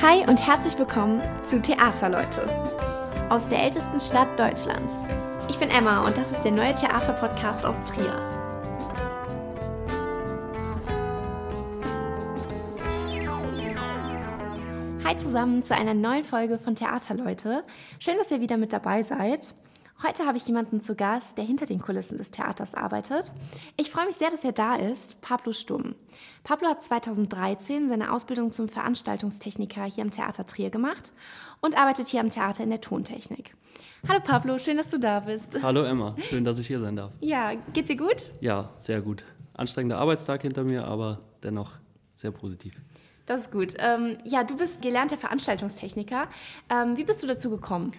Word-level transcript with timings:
Hi 0.00 0.24
und 0.28 0.46
herzlich 0.46 0.78
willkommen 0.78 1.20
zu 1.42 1.60
Theaterleute 1.60 2.48
aus 3.30 3.48
der 3.48 3.64
ältesten 3.64 3.98
Stadt 3.98 4.28
Deutschlands. 4.38 5.00
Ich 5.48 5.58
bin 5.58 5.70
Emma 5.70 6.06
und 6.06 6.16
das 6.16 6.30
ist 6.30 6.42
der 6.42 6.52
neue 6.52 6.72
Theaterpodcast 6.72 7.66
aus 7.66 7.86
Trier. 7.86 8.14
Hi 15.02 15.16
zusammen 15.16 15.64
zu 15.64 15.74
einer 15.74 15.94
neuen 15.94 16.22
Folge 16.22 16.60
von 16.60 16.76
Theaterleute. 16.76 17.64
Schön, 17.98 18.18
dass 18.18 18.30
ihr 18.30 18.40
wieder 18.40 18.56
mit 18.56 18.72
dabei 18.72 19.02
seid. 19.02 19.52
Heute 20.00 20.26
habe 20.26 20.36
ich 20.36 20.46
jemanden 20.46 20.80
zu 20.80 20.94
Gast, 20.94 21.38
der 21.38 21.44
hinter 21.44 21.66
den 21.66 21.80
Kulissen 21.80 22.16
des 22.16 22.30
Theaters 22.30 22.76
arbeitet. 22.76 23.32
Ich 23.76 23.90
freue 23.90 24.06
mich 24.06 24.14
sehr, 24.14 24.30
dass 24.30 24.44
er 24.44 24.52
da 24.52 24.76
ist, 24.76 25.20
Pablo 25.22 25.52
Stumm. 25.52 25.96
Pablo 26.44 26.68
hat 26.68 26.84
2013 26.84 27.88
seine 27.88 28.12
Ausbildung 28.12 28.52
zum 28.52 28.68
Veranstaltungstechniker 28.68 29.82
hier 29.86 30.04
am 30.04 30.12
Theater 30.12 30.46
Trier 30.46 30.70
gemacht 30.70 31.12
und 31.60 31.76
arbeitet 31.76 32.06
hier 32.06 32.20
am 32.20 32.30
Theater 32.30 32.62
in 32.62 32.70
der 32.70 32.80
Tontechnik. 32.80 33.56
Hallo 34.06 34.20
Pablo, 34.22 34.60
schön, 34.60 34.76
dass 34.76 34.88
du 34.88 34.98
da 35.00 35.18
bist. 35.18 35.60
Hallo 35.60 35.82
Emma, 35.82 36.14
schön, 36.20 36.44
dass 36.44 36.60
ich 36.60 36.68
hier 36.68 36.78
sein 36.78 36.94
darf. 36.94 37.10
Ja, 37.18 37.54
geht's 37.72 37.88
dir 37.88 37.96
gut? 37.96 38.26
Ja, 38.40 38.70
sehr 38.78 39.00
gut. 39.00 39.24
Anstrengender 39.54 39.98
Arbeitstag 39.98 40.42
hinter 40.42 40.62
mir, 40.62 40.84
aber 40.84 41.18
dennoch 41.42 41.72
sehr 42.14 42.30
positiv. 42.30 42.74
Das 43.26 43.40
ist 43.40 43.52
gut. 43.52 43.74
Ähm, 43.78 44.18
ja, 44.24 44.44
du 44.44 44.56
bist 44.56 44.80
gelernter 44.80 45.18
Veranstaltungstechniker. 45.18 46.28
Ähm, 46.70 46.96
wie 46.96 47.04
bist 47.04 47.20
du 47.22 47.26
dazu 47.26 47.50
gekommen? 47.50 47.92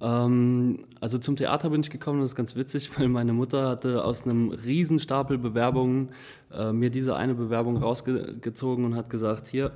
Ähm, 0.00 0.84
also 1.00 1.18
zum 1.18 1.36
Theater 1.36 1.70
bin 1.70 1.80
ich 1.82 1.90
gekommen, 1.90 2.20
das 2.20 2.32
ist 2.32 2.36
ganz 2.36 2.56
witzig, 2.56 2.90
weil 2.98 3.08
meine 3.08 3.32
Mutter 3.32 3.68
hatte 3.68 4.04
aus 4.04 4.24
einem 4.24 4.50
Riesenstapel 4.50 5.38
Bewerbungen 5.38 6.10
äh, 6.52 6.72
mir 6.72 6.90
diese 6.90 7.16
eine 7.16 7.34
Bewerbung 7.34 7.76
rausgezogen 7.76 8.84
und 8.84 8.96
hat 8.96 9.10
gesagt, 9.10 9.46
hier, 9.46 9.72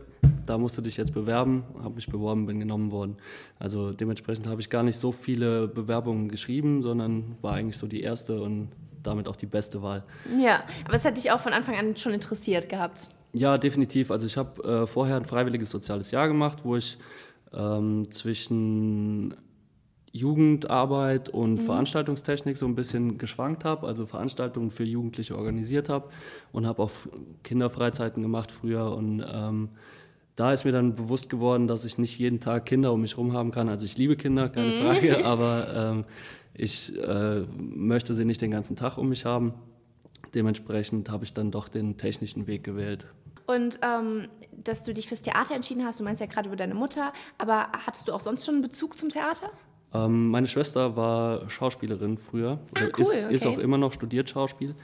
da 0.47 0.59
musst 0.59 0.77
du 0.77 0.83
dich 0.83 0.97
jetzt 0.97 1.15
bewerben. 1.15 1.65
Habe 1.83 1.95
mich 1.95 2.07
beworben, 2.07 2.47
bin 2.47 2.61
genommen 2.61 2.91
worden. 2.91 3.17
Also 3.59 3.93
dementsprechend 3.93 4.47
habe 4.47 4.61
ich 4.61 4.71
gar 4.71 4.83
nicht 4.83 4.99
so 4.99 5.13
viele 5.13 5.69
Bewerbungen 5.69 6.29
geschrieben, 6.29 6.83
sondern 6.83 7.37
war 7.41 7.55
eigentlich 7.55 7.77
so 7.77 7.87
die 7.87 8.03
erste 8.03 8.41
und 8.41 8.69
damit 9.03 9.29
auch 9.29 9.37
die 9.37 9.47
beste 9.47 9.83
Wahl. 9.83 10.05
Ja, 10.39 10.65
aber 10.85 10.95
es 10.95 11.05
hat 11.05 11.17
dich 11.17 11.31
auch 11.31 11.41
von 11.41 11.53
Anfang 11.53 11.77
an 11.77 11.97
schon 11.97 12.15
interessiert 12.15 12.69
gehabt. 12.69 13.09
Ja, 13.33 13.59
definitiv. 13.59 14.11
Also 14.11 14.27
ich 14.27 14.37
habe 14.37 14.63
äh, 14.63 14.87
vorher 14.87 15.17
ein 15.17 15.25
freiwilliges 15.25 15.71
soziales 15.71 16.11
Jahr 16.11 16.29
gemacht, 16.29 16.61
wo 16.65 16.77
ich 16.77 16.99
ähm, 17.53 18.11
zwischen 18.11 19.35
Jugendarbeit 20.15 21.29
und 21.29 21.55
mhm. 21.55 21.61
Veranstaltungstechnik 21.61 22.57
so 22.57 22.67
ein 22.67 22.77
bisschen 22.77 23.19
geschwankt 23.19 23.65
habe, 23.65 23.89
also 23.89 24.07
Veranstaltungen 24.07 24.71
für 24.71 24.85
Jugendliche 24.85 25.37
organisiert 25.37 25.89
habe 25.89 26.09
und 26.53 26.69
habe 26.69 26.85
auch 26.85 26.93
Kinderfreizeiten 27.43 28.23
gemacht 28.23 28.53
früher 28.53 28.97
und 28.97 29.27
ähm, 29.29 29.71
da 30.37 30.53
ist 30.53 30.65
mir 30.65 30.71
dann 30.71 30.95
bewusst 30.95 31.31
geworden, 31.31 31.67
dass 31.67 31.85
ich 31.85 31.99
nicht 31.99 32.17
jeden 32.17 32.39
Tag 32.39 32.67
Kinder 32.67 32.93
um 32.93 33.01
mich 33.01 33.13
herum 33.17 33.33
haben 33.33 33.51
kann. 33.51 33.69
Also 33.69 33.87
ich 33.87 33.97
liebe 33.97 34.15
Kinder, 34.15 34.49
keine 34.49 34.69
mhm. 34.69 34.83
Frage, 34.83 35.25
aber 35.27 35.75
ähm, 35.75 36.05
ich 36.55 36.97
äh, 36.97 37.41
möchte 37.59 38.15
sie 38.15 38.25
nicht 38.25 38.41
den 38.41 38.53
ganzen 38.53 38.77
Tag 38.77 38.99
um 38.99 39.09
mich 39.09 39.25
haben. 39.25 39.55
Dementsprechend 40.33 41.11
habe 41.11 41.25
ich 41.25 41.35
dann 41.35 41.51
doch 41.51 41.69
den 41.69 41.97
technischen 41.97 42.47
Weg 42.47 42.63
gewählt. 42.63 43.07
Und 43.47 43.81
ähm, 43.83 44.29
dass 44.53 44.85
du 44.85 44.95
dich 44.95 45.09
fürs 45.09 45.23
Theater 45.23 45.57
entschieden 45.57 45.85
hast, 45.85 45.99
du 45.99 46.05
meinst 46.05 46.21
ja 46.21 46.27
gerade 46.27 46.49
über 46.49 46.57
deine 46.57 46.75
Mutter, 46.75 47.13
aber 47.37 47.67
hattest 47.85 48.07
du 48.07 48.13
auch 48.13 48.21
sonst 48.21 48.45
schon 48.47 48.55
einen 48.55 48.63
Bezug 48.63 48.97
zum 48.97 49.09
Theater? 49.09 49.51
Ähm, 49.95 50.31
meine 50.31 50.49
Schwester 50.49 50.97
war 50.97 51.49
Schauspielerin 51.49 52.19
früher, 52.19 52.59
ah, 52.75 52.81
cool, 52.81 52.91
ist, 53.01 53.11
okay. 53.11 53.35
ist, 53.35 53.47
auch 53.47 53.59
immer 53.59 53.79
noch 53.79 53.93
studiert 53.93 54.29
Schauspiel. 54.29 54.75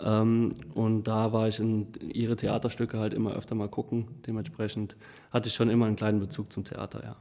Ähm, 0.00 0.50
und 0.74 1.04
da 1.04 1.32
war 1.32 1.46
ich 1.46 1.60
in 1.60 1.86
ihre 2.00 2.34
Theaterstücke 2.34 2.98
halt 2.98 3.14
immer 3.14 3.34
öfter 3.34 3.54
mal 3.54 3.68
gucken. 3.68 4.08
Dementsprechend 4.26 4.96
hatte 5.32 5.48
ich 5.48 5.54
schon 5.54 5.70
immer 5.70 5.86
einen 5.86 5.94
kleinen 5.94 6.18
Bezug 6.18 6.52
zum 6.52 6.64
Theater, 6.64 7.02
ja. 7.04 7.16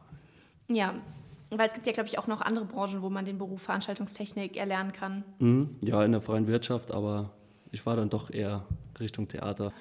Ja, 0.68 0.96
weil 1.52 1.68
es 1.68 1.73
gibt 1.73 1.86
ja, 1.86 1.94
glaube 1.94 2.10
ich, 2.10 2.18
auch 2.18 2.26
noch 2.26 2.42
andere 2.42 2.66
Branchen, 2.66 3.04
wo 3.04 3.12
man 3.12 3.26
den 3.26 3.38
Beruf 3.38 3.61
Veranstaltungstechnik 3.61 4.58
erlernen 4.58 4.92
kann. 4.92 5.23
Mhm, 5.38 5.76
ja, 5.82 6.04
in 6.04 6.14
der 6.14 6.22
freien 6.22 6.48
Wirtschaft, 6.48 6.92
aber 6.92 7.30
ich 7.72 7.86
war 7.86 7.95
dann 7.95 8.10
doch 8.10 8.32
eher 8.32 8.66
Richtung 9.00 9.28
Theater. 9.28 9.72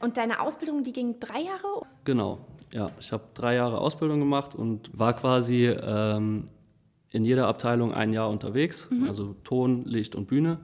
Und 0.00 0.16
deine 0.16 0.40
Ausbildung, 0.40 0.82
die 0.82 0.92
ging 0.92 1.20
drei 1.20 1.42
Jahre? 1.42 1.86
Genau, 2.04 2.40
ja. 2.72 2.90
Ich 2.98 3.12
habe 3.12 3.22
drei 3.34 3.54
Jahre 3.54 3.78
Ausbildung 3.78 4.18
gemacht 4.18 4.56
und 4.56 4.90
war 4.98 5.14
quasi 5.14 5.66
ähm, 5.66 6.46
in 7.10 7.24
jeder 7.24 7.46
Abteilung 7.46 7.92
ein 7.92 8.12
Jahr 8.12 8.30
unterwegs, 8.30 8.88
mhm. 8.90 9.08
also 9.08 9.34
Ton, 9.44 9.84
Licht 9.84 10.14
und 10.14 10.26
Bühne 10.26 10.58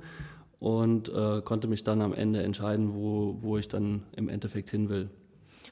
und 0.61 1.09
äh, 1.09 1.43
konnte 1.43 1.69
mich 1.69 1.85
dann 1.85 2.01
am 2.01 2.13
Ende 2.13 2.43
entscheiden, 2.43 2.95
wo, 2.95 3.37
wo 3.41 3.59
ich 3.59 3.69
dann 3.69 4.03
im 4.17 4.29
Endeffekt 4.29 4.71
hin 4.71 4.89
will. 4.89 5.11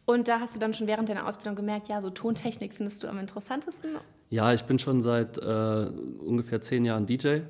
Und 0.05 0.29
da 0.29 0.41
hast 0.41 0.57
du 0.57 0.61
dann 0.61 0.75
schon 0.75 0.87
während 0.87 1.09
deiner 1.09 1.27
Ausbildung 1.27 1.55
gemerkt, 1.55 1.89
ja, 1.89 2.01
so 2.01 2.11
Tontechnik 2.11 2.75
findest 2.75 3.03
du 3.03 3.09
am 3.09 3.19
interessantesten? 3.19 3.91
Ja, 4.31 4.53
ich 4.53 4.65
bin 4.65 4.79
schon 4.79 5.01
seit 5.01 5.39
äh, 5.39 5.87
ungefähr 6.25 6.61
zehn 6.61 6.85
Jahren 6.85 7.07
DJ. 7.07 7.41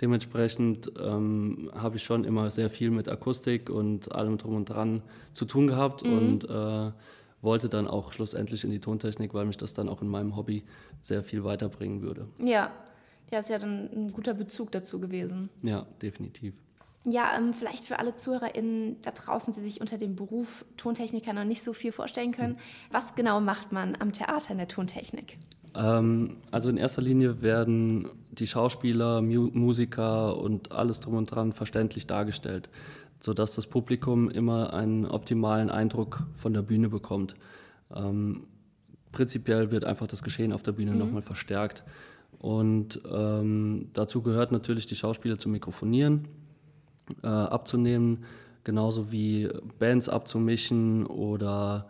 Dementsprechend 0.00 0.92
ähm, 1.02 1.70
habe 1.74 1.96
ich 1.96 2.04
schon 2.04 2.24
immer 2.24 2.50
sehr 2.50 2.70
viel 2.70 2.90
mit 2.90 3.08
Akustik 3.08 3.70
und 3.70 4.12
allem 4.12 4.38
drum 4.38 4.54
und 4.54 4.66
dran 4.66 5.02
zu 5.32 5.46
tun 5.46 5.66
gehabt 5.66 6.04
mhm. 6.04 6.18
und 6.18 6.44
äh, 6.44 6.92
wollte 7.46 7.70
dann 7.70 7.88
auch 7.88 8.12
schlussendlich 8.12 8.64
in 8.64 8.70
die 8.70 8.80
Tontechnik, 8.80 9.32
weil 9.32 9.46
mich 9.46 9.56
das 9.56 9.72
dann 9.72 9.88
auch 9.88 10.02
in 10.02 10.08
meinem 10.08 10.36
Hobby 10.36 10.64
sehr 11.00 11.22
viel 11.22 11.44
weiterbringen 11.44 12.02
würde. 12.02 12.28
Ja, 12.38 12.70
ja, 13.30 13.38
ist 13.38 13.48
ja 13.48 13.58
dann 13.58 13.88
ein 13.90 14.12
guter 14.12 14.34
Bezug 14.34 14.70
dazu 14.72 15.00
gewesen. 15.00 15.48
Ja, 15.62 15.86
definitiv. 16.02 16.54
Ja, 17.08 17.36
ähm, 17.36 17.54
vielleicht 17.54 17.84
für 17.84 18.00
alle 18.00 18.16
ZuhörerInnen 18.16 18.96
da 19.02 19.12
draußen, 19.12 19.54
die 19.54 19.60
sich 19.60 19.80
unter 19.80 19.96
dem 19.96 20.16
Beruf 20.16 20.64
Tontechniker 20.76 21.32
noch 21.32 21.44
nicht 21.44 21.62
so 21.62 21.72
viel 21.72 21.92
vorstellen 21.92 22.32
können. 22.32 22.54
Hm. 22.56 22.62
Was 22.90 23.14
genau 23.14 23.40
macht 23.40 23.72
man 23.72 23.96
am 24.00 24.12
Theater 24.12 24.50
in 24.50 24.58
der 24.58 24.68
Tontechnik? 24.68 25.38
Ähm, 25.76 26.38
also 26.50 26.68
in 26.68 26.76
erster 26.76 27.02
Linie 27.02 27.42
werden 27.42 28.10
die 28.32 28.48
Schauspieler, 28.48 29.22
Mu 29.22 29.50
Musiker 29.52 30.36
und 30.36 30.72
alles 30.72 30.98
drum 30.98 31.14
und 31.14 31.26
dran 31.26 31.52
verständlich 31.52 32.08
dargestellt 32.08 32.68
sodass 33.20 33.54
das 33.54 33.66
Publikum 33.66 34.30
immer 34.30 34.72
einen 34.74 35.06
optimalen 35.06 35.70
Eindruck 35.70 36.26
von 36.34 36.52
der 36.52 36.62
Bühne 36.62 36.88
bekommt. 36.88 37.34
Ähm, 37.94 38.46
prinzipiell 39.12 39.70
wird 39.70 39.84
einfach 39.84 40.06
das 40.06 40.22
Geschehen 40.22 40.52
auf 40.52 40.62
der 40.62 40.72
Bühne 40.72 40.92
mhm. 40.92 40.98
nochmal 40.98 41.22
verstärkt. 41.22 41.84
Und 42.38 43.00
ähm, 43.10 43.88
dazu 43.94 44.22
gehört 44.22 44.52
natürlich, 44.52 44.86
die 44.86 44.96
Schauspieler 44.96 45.38
zu 45.38 45.48
mikrofonieren, 45.48 46.28
äh, 47.22 47.28
abzunehmen, 47.28 48.24
genauso 48.64 49.10
wie 49.10 49.48
Bands 49.78 50.08
abzumischen 50.08 51.06
oder 51.06 51.88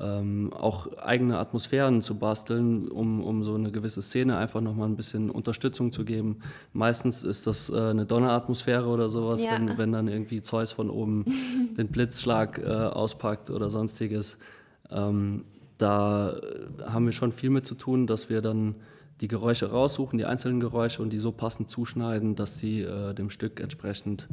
ähm, 0.00 0.52
auch 0.52 0.96
eigene 0.98 1.38
Atmosphären 1.38 2.02
zu 2.02 2.16
basteln, 2.16 2.88
um, 2.88 3.22
um 3.22 3.42
so 3.42 3.54
eine 3.54 3.72
gewisse 3.72 4.00
Szene 4.00 4.36
einfach 4.36 4.60
nochmal 4.60 4.88
ein 4.88 4.96
bisschen 4.96 5.30
Unterstützung 5.30 5.92
zu 5.92 6.04
geben. 6.04 6.38
Meistens 6.72 7.24
ist 7.24 7.46
das 7.46 7.68
äh, 7.68 7.76
eine 7.76 8.06
Donneratmosphäre 8.06 8.86
oder 8.86 9.08
sowas, 9.08 9.42
ja. 9.42 9.52
wenn, 9.52 9.76
wenn 9.76 9.92
dann 9.92 10.06
irgendwie 10.06 10.40
Zeus 10.40 10.70
von 10.70 10.88
oben 10.88 11.24
den 11.76 11.88
Blitzschlag 11.88 12.58
äh, 12.58 12.64
auspackt 12.64 13.50
oder 13.50 13.70
sonstiges. 13.70 14.38
Ähm, 14.90 15.44
da 15.78 16.36
haben 16.84 17.06
wir 17.06 17.12
schon 17.12 17.32
viel 17.32 17.50
mit 17.50 17.66
zu 17.66 17.74
tun, 17.74 18.06
dass 18.06 18.28
wir 18.28 18.40
dann 18.40 18.74
die 19.20 19.28
Geräusche 19.28 19.70
raussuchen, 19.70 20.18
die 20.18 20.24
einzelnen 20.24 20.60
Geräusche 20.60 21.02
und 21.02 21.10
die 21.10 21.18
so 21.18 21.32
passend 21.32 21.70
zuschneiden, 21.70 22.36
dass 22.36 22.58
sie 22.58 22.82
äh, 22.82 23.14
dem 23.14 23.30
Stück 23.30 23.60
entsprechend 23.60 24.28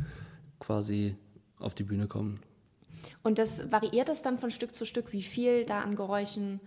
quasi 0.59 1.15
auf 1.59 1.73
die 1.73 1.83
Bühne 1.83 2.07
kommen. 2.07 2.39
Und 3.23 3.37
das 3.37 3.71
variiert 3.71 4.09
das 4.09 4.21
dann 4.21 4.37
von 4.37 4.51
Stück 4.51 4.75
zu 4.75 4.85
Stück, 4.85 5.13
wie 5.13 5.23
viel 5.23 5.65
da 5.65 5.81
an 5.81 5.95
Geräuschen 5.95 6.59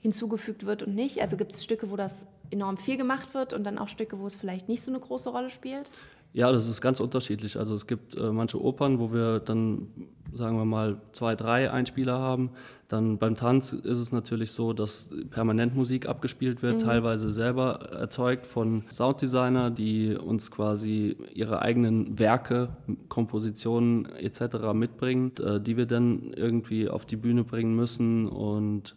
hinzugefügt 0.00 0.66
wird 0.66 0.82
und 0.82 0.94
nicht? 0.94 1.20
Also 1.20 1.36
gibt 1.36 1.52
es 1.52 1.64
Stücke, 1.64 1.90
wo 1.90 1.96
das 1.96 2.26
enorm 2.50 2.76
viel 2.76 2.96
gemacht 2.96 3.34
wird 3.34 3.52
und 3.52 3.64
dann 3.64 3.78
auch 3.78 3.88
Stücke, 3.88 4.18
wo 4.18 4.26
es 4.26 4.36
vielleicht 4.36 4.68
nicht 4.68 4.82
so 4.82 4.90
eine 4.90 5.00
große 5.00 5.30
Rolle 5.30 5.50
spielt? 5.50 5.92
Ja, 6.32 6.52
das 6.52 6.68
ist 6.68 6.80
ganz 6.80 7.00
unterschiedlich. 7.00 7.58
Also 7.58 7.74
es 7.74 7.86
gibt 7.86 8.14
äh, 8.14 8.30
manche 8.30 8.62
Opern, 8.62 8.98
wo 8.98 9.12
wir 9.12 9.40
dann, 9.40 9.88
sagen 10.32 10.58
wir 10.58 10.64
mal, 10.64 11.00
zwei, 11.12 11.34
drei 11.34 11.70
Einspieler 11.70 12.18
haben. 12.18 12.50
Dann 12.88 13.18
beim 13.18 13.34
Tanz 13.34 13.72
ist 13.72 13.98
es 13.98 14.12
natürlich 14.12 14.52
so, 14.52 14.72
dass 14.72 15.10
permanent 15.30 15.74
Musik 15.74 16.08
abgespielt 16.08 16.62
wird, 16.62 16.74
mhm. 16.74 16.78
teilweise 16.80 17.32
selber 17.32 17.80
erzeugt 17.90 18.46
von 18.46 18.84
Sounddesigner, 18.90 19.72
die 19.72 20.14
uns 20.14 20.52
quasi 20.52 21.16
ihre 21.34 21.62
eigenen 21.62 22.18
Werke, 22.18 22.68
Kompositionen 23.08 24.06
etc. 24.06 24.72
mitbringen, 24.72 25.32
äh, 25.40 25.60
die 25.60 25.76
wir 25.76 25.86
dann 25.86 26.32
irgendwie 26.36 26.88
auf 26.88 27.06
die 27.06 27.16
Bühne 27.16 27.42
bringen 27.42 27.74
müssen. 27.74 28.28
Und 28.28 28.94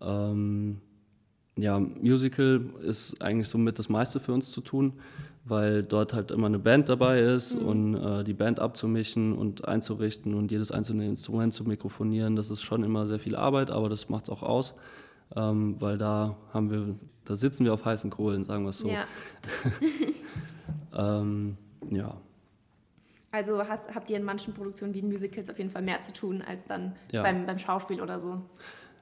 ähm, 0.00 0.80
ja, 1.56 1.78
Musical 1.78 2.62
ist 2.82 3.20
eigentlich 3.20 3.48
somit 3.48 3.78
das 3.78 3.90
meiste 3.90 4.20
für 4.20 4.32
uns 4.32 4.50
zu 4.50 4.62
tun 4.62 4.94
weil 5.48 5.82
dort 5.82 6.14
halt 6.14 6.30
immer 6.30 6.46
eine 6.46 6.58
Band 6.58 6.88
dabei 6.88 7.20
ist 7.20 7.54
mhm. 7.54 7.66
und 7.66 7.94
äh, 7.94 8.24
die 8.24 8.34
Band 8.34 8.60
abzumischen 8.60 9.36
und 9.36 9.66
einzurichten 9.66 10.34
und 10.34 10.50
jedes 10.50 10.70
einzelne 10.70 11.06
Instrument 11.06 11.54
zu 11.54 11.64
mikrofonieren, 11.64 12.36
das 12.36 12.50
ist 12.50 12.62
schon 12.62 12.84
immer 12.84 13.06
sehr 13.06 13.18
viel 13.18 13.36
Arbeit, 13.36 13.70
aber 13.70 13.88
das 13.88 14.08
macht 14.08 14.24
es 14.24 14.30
auch 14.30 14.42
aus, 14.42 14.74
ähm, 15.36 15.76
weil 15.80 15.98
da 15.98 16.36
haben 16.52 16.70
wir, 16.70 16.94
da 17.24 17.34
sitzen 17.34 17.64
wir 17.64 17.74
auf 17.74 17.84
heißen 17.84 18.10
Kohlen, 18.10 18.44
sagen 18.44 18.64
wir 18.64 18.70
es 18.70 18.78
so. 18.78 18.88
Ja. 18.88 19.04
ähm, 21.20 21.56
ja. 21.90 22.16
Also 23.30 23.66
hast, 23.68 23.94
habt 23.94 24.08
ihr 24.10 24.16
in 24.16 24.24
manchen 24.24 24.54
Produktionen 24.54 24.94
wie 24.94 25.00
in 25.00 25.08
Musicals 25.08 25.50
auf 25.50 25.58
jeden 25.58 25.70
Fall 25.70 25.82
mehr 25.82 26.00
zu 26.00 26.12
tun 26.12 26.42
als 26.42 26.66
dann 26.66 26.96
ja. 27.12 27.22
beim, 27.22 27.44
beim 27.46 27.58
Schauspiel 27.58 28.00
oder 28.00 28.18
so? 28.18 28.40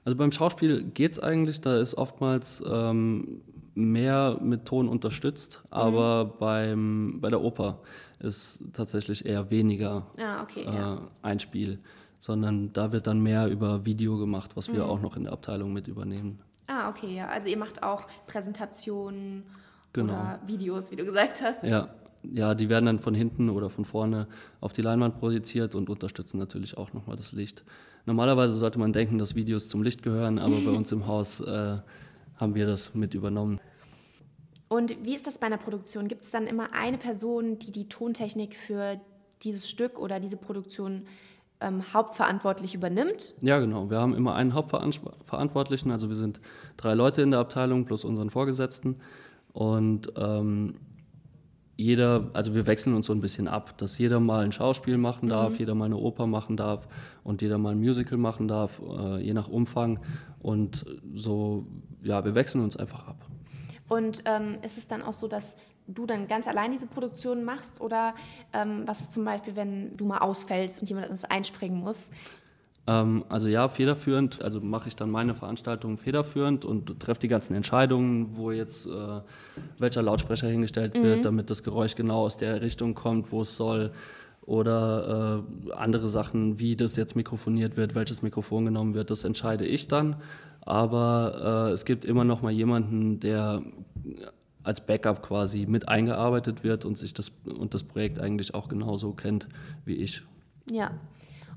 Also 0.05 0.17
beim 0.17 0.33
Schauspiel 0.33 0.85
geht 0.85 1.13
es 1.13 1.19
eigentlich, 1.19 1.61
da 1.61 1.79
ist 1.81 1.95
oftmals 1.97 2.63
ähm, 2.69 3.43
mehr 3.77 4.39
mit 4.41 4.65
Ton 4.65 4.89
unterstützt, 4.89 5.63
aber 5.71 6.25
mhm. 6.25 6.31
beim, 6.39 7.19
bei 7.21 7.29
der 7.29 7.43
Oper 7.43 7.81
ist 8.19 8.61
tatsächlich 8.73 9.27
eher 9.27 9.51
weniger 9.51 10.07
ah, 10.19 10.43
okay, 10.43 10.63
äh, 10.63 10.75
ja. 10.75 10.99
Einspiel, 11.23 11.79
sondern 12.19 12.73
da 12.73 12.93
wird 12.93 13.07
dann 13.07 13.21
mehr 13.21 13.49
über 13.49 13.85
Video 13.85 14.17
gemacht, 14.17 14.57
was 14.57 14.73
wir 14.73 14.85
mhm. 14.85 14.91
auch 14.91 15.01
noch 15.01 15.17
in 15.17 15.25
der 15.25 15.35
Abteilung 15.35 15.73
mit 15.75 15.89
übernehmen. 15.89 16.41
Ah, 16.67 16.89
okay, 16.89 17.15
ja. 17.15 17.29
Also 17.29 17.49
ihr 17.49 17.59
macht 17.59 17.83
auch 17.83 18.07
Präsentationen 18.27 19.45
genau. 19.93 20.15
oder 20.15 20.41
Videos, 20.47 20.91
wie 20.91 20.97
du 20.97 21.05
gesagt 21.05 21.43
hast. 21.43 21.65
Ja. 21.65 21.91
ja, 22.23 22.55
die 22.55 22.71
werden 22.71 22.87
dann 22.87 22.99
von 22.99 23.15
hinten 23.15 23.51
oder 23.51 23.69
von 23.69 23.85
vorne 23.85 24.27
auf 24.61 24.73
die 24.73 24.83
Leinwand 24.83 25.19
projiziert 25.19 25.75
und 25.75 25.91
unterstützen 25.91 26.39
natürlich 26.39 26.79
auch 26.79 26.95
nochmal 26.95 27.17
das 27.17 27.33
Licht. 27.33 27.63
Normalerweise 28.07 28.55
sollte 28.55 28.79
man 28.79 28.95
denken, 28.95 29.19
dass 29.19 29.35
Videos 29.35 29.69
zum 29.69 29.83
Licht 29.83 30.03
gehören, 30.03 30.39
aber 30.39 30.57
bei 30.65 30.71
uns 30.77 30.91
im 30.93 31.07
Haus 31.07 31.41
äh, 31.41 31.77
haben 32.37 32.55
wir 32.55 32.67
das 32.67 32.95
mit 32.95 33.15
übernommen. 33.15 33.61
Und 34.77 34.95
wie 35.03 35.15
ist 35.15 35.27
das 35.27 35.39
bei 35.39 35.47
einer 35.47 35.57
Produktion? 35.57 36.07
Gibt 36.07 36.23
es 36.23 36.31
dann 36.31 36.47
immer 36.47 36.75
eine 36.75 36.99
Person, 36.99 37.59
die 37.59 37.73
die 37.73 37.89
Tontechnik 37.89 38.55
für 38.55 39.01
dieses 39.43 39.71
Stück 39.71 39.99
oder 39.99 40.21
diese 40.21 40.37
Produktion 40.37 41.07
ähm, 41.63 41.83
hauptverantwortlich 41.95 42.75
übernimmt? 42.75 43.35
Ja, 43.41 43.59
genau. 43.59 43.89
Wir 43.89 43.99
haben 43.99 44.15
immer 44.15 44.35
einen 44.35 44.53
Hauptverantwortlichen. 44.53 45.91
Also 45.91 46.11
wir 46.11 46.17
sind 46.17 46.41
drei 46.77 46.93
Leute 46.93 47.23
in 47.23 47.31
der 47.31 47.41
Abteilung 47.41 47.87
plus 47.87 48.05
unseren 48.05 48.29
Vorgesetzten. 48.29 48.97
Und 49.55 50.13
ähm, 50.19 50.75
jeder, 51.77 52.29
also 52.35 52.55
wir 52.55 52.67
wechseln 52.67 52.95
uns 52.95 53.07
so 53.07 53.15
ein 53.15 53.23
bisschen 53.23 53.49
ab, 53.49 53.79
dass 53.79 53.97
jeder 53.97 54.21
mal 54.21 54.45
ein 54.45 54.53
Schauspiel 54.53 54.99
machen 54.99 55.31
darf, 55.31 55.53
mhm. 55.53 55.59
jeder 55.59 55.75
mal 55.75 55.87
eine 55.87 55.97
Oper 55.97 56.27
machen 56.27 56.59
darf 56.59 56.87
und 57.25 57.41
jeder 57.41 57.57
mal 57.57 57.71
ein 57.71 57.81
Musical 57.81 58.19
machen 58.19 58.47
darf, 58.47 58.83
äh, 58.87 59.23
je 59.23 59.33
nach 59.33 59.49
Umfang. 59.49 60.01
Und 60.39 60.85
so, 61.15 61.67
ja, 62.03 62.27
wir 62.27 62.35
wechseln 62.35 62.63
uns 62.63 62.77
einfach 62.77 63.09
ab. 63.09 63.27
Und 63.89 64.23
ähm, 64.25 64.59
ist 64.63 64.79
es 64.79 64.89
dann 64.89 65.03
auch 65.03 65.13
so, 65.13 65.29
dass 65.29 65.57
du 65.89 66.07
dann 66.07 66.27
ganz 66.27 66.49
allein 66.49 66.73
diese 66.73 66.87
Produktion 66.87 67.45
machst 67.45 67.81
oder 67.81 68.15
ähm, 68.53 68.83
was 68.87 69.03
ist 69.03 69.13
zum 69.13 69.25
Beispiel, 69.25 69.55
wenn 69.57 69.97
du 69.97 70.05
mal 70.05 70.19
ausfällst 70.19 70.81
und 70.81 70.89
jemand 70.89 71.07
anderes 71.07 71.25
einspringen 71.25 71.81
muss? 71.81 72.11
Ähm, 72.87 73.25
also 73.29 73.49
ja, 73.49 73.69
federführend, 73.69 74.43
also 74.43 74.61
mache 74.61 74.89
ich 74.89 74.97
dann 74.97 75.11
meine 75.11 75.35
Veranstaltungen 75.35 75.99
federführend 75.99 76.65
und 76.65 76.99
treffe 77.01 77.21
die 77.21 77.29
ganzen 77.29 77.55
Entscheidungen, 77.55 78.37
wo 78.37 78.51
jetzt 78.51 78.87
äh, 78.87 79.21
welcher 79.79 80.03
Lautsprecher 80.03 80.49
hingestellt 80.49 80.97
mhm. 80.97 81.03
wird, 81.03 81.25
damit 81.25 81.51
das 81.51 81.63
Geräusch 81.63 81.95
genau 81.95 82.25
aus 82.25 82.37
der 82.37 82.63
Richtung 82.63 82.95
kommt, 82.95 83.33
wo 83.33 83.43
es 83.43 83.57
soll 83.57 83.93
oder 84.43 85.45
äh, 85.69 85.73
andere 85.73 86.07
Sachen, 86.07 86.61
wie 86.61 86.77
das 86.77 86.95
jetzt 86.95 87.17
mikrofoniert 87.17 87.77
wird, 87.77 87.97
welches 87.97 88.23
Mikrofon 88.23 88.67
genommen 88.67 88.95
wird, 88.95 89.11
das 89.11 89.25
entscheide 89.25 89.67
ich 89.67 89.89
dann. 89.89 90.17
Aber 90.67 91.69
äh, 91.69 91.73
es 91.73 91.85
gibt 91.85 92.05
immer 92.05 92.25
noch 92.25 92.43
mal 92.43 92.53
jemanden, 92.53 93.21
der 93.21 93.63
als 94.65 94.85
Backup 94.85 95.23
quasi 95.23 95.65
mit 95.67 95.89
eingearbeitet 95.89 96.65
wird 96.65 96.85
und 96.85 96.99
sich 96.99 97.15
das 97.15 97.33
und 97.45 97.73
das 97.73 97.85
Projekt 97.85 98.19
eigentlich 98.19 98.55
auch 98.55 98.69
genauso 98.69 99.13
kennt 99.13 99.49
wie 99.85 99.95
ich. 99.95 100.23
Ja. 100.69 100.91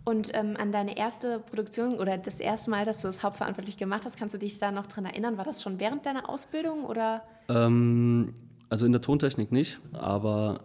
Und 0.06 0.32
ähm, 0.34 0.56
an 0.58 0.72
deine 0.72 0.96
erste 0.96 1.40
Produktion 1.40 1.96
oder 1.96 2.18
das 2.18 2.40
erste 2.40 2.70
Mal, 2.70 2.86
dass 2.86 3.02
du 3.02 3.08
es 3.08 3.22
hauptverantwortlich 3.24 3.78
gemacht 3.78 4.06
hast, 4.06 4.18
kannst 4.18 4.36
du 4.36 4.40
dich 4.40 4.60
da 4.60 4.72
noch 4.72 4.86
dran 4.86 5.06
erinnern? 5.06 5.38
War 5.38 5.44
das 5.44 5.62
schon 5.62 5.80
während 5.80 6.06
deiner 6.06 6.30
Ausbildung 6.30 6.86
oder? 6.86 7.24
Ähm, 7.50 8.34
also 8.70 8.86
in 8.86 8.92
der 8.92 9.02
Tontechnik 9.02 9.52
nicht, 9.52 9.80
aber 9.94 10.62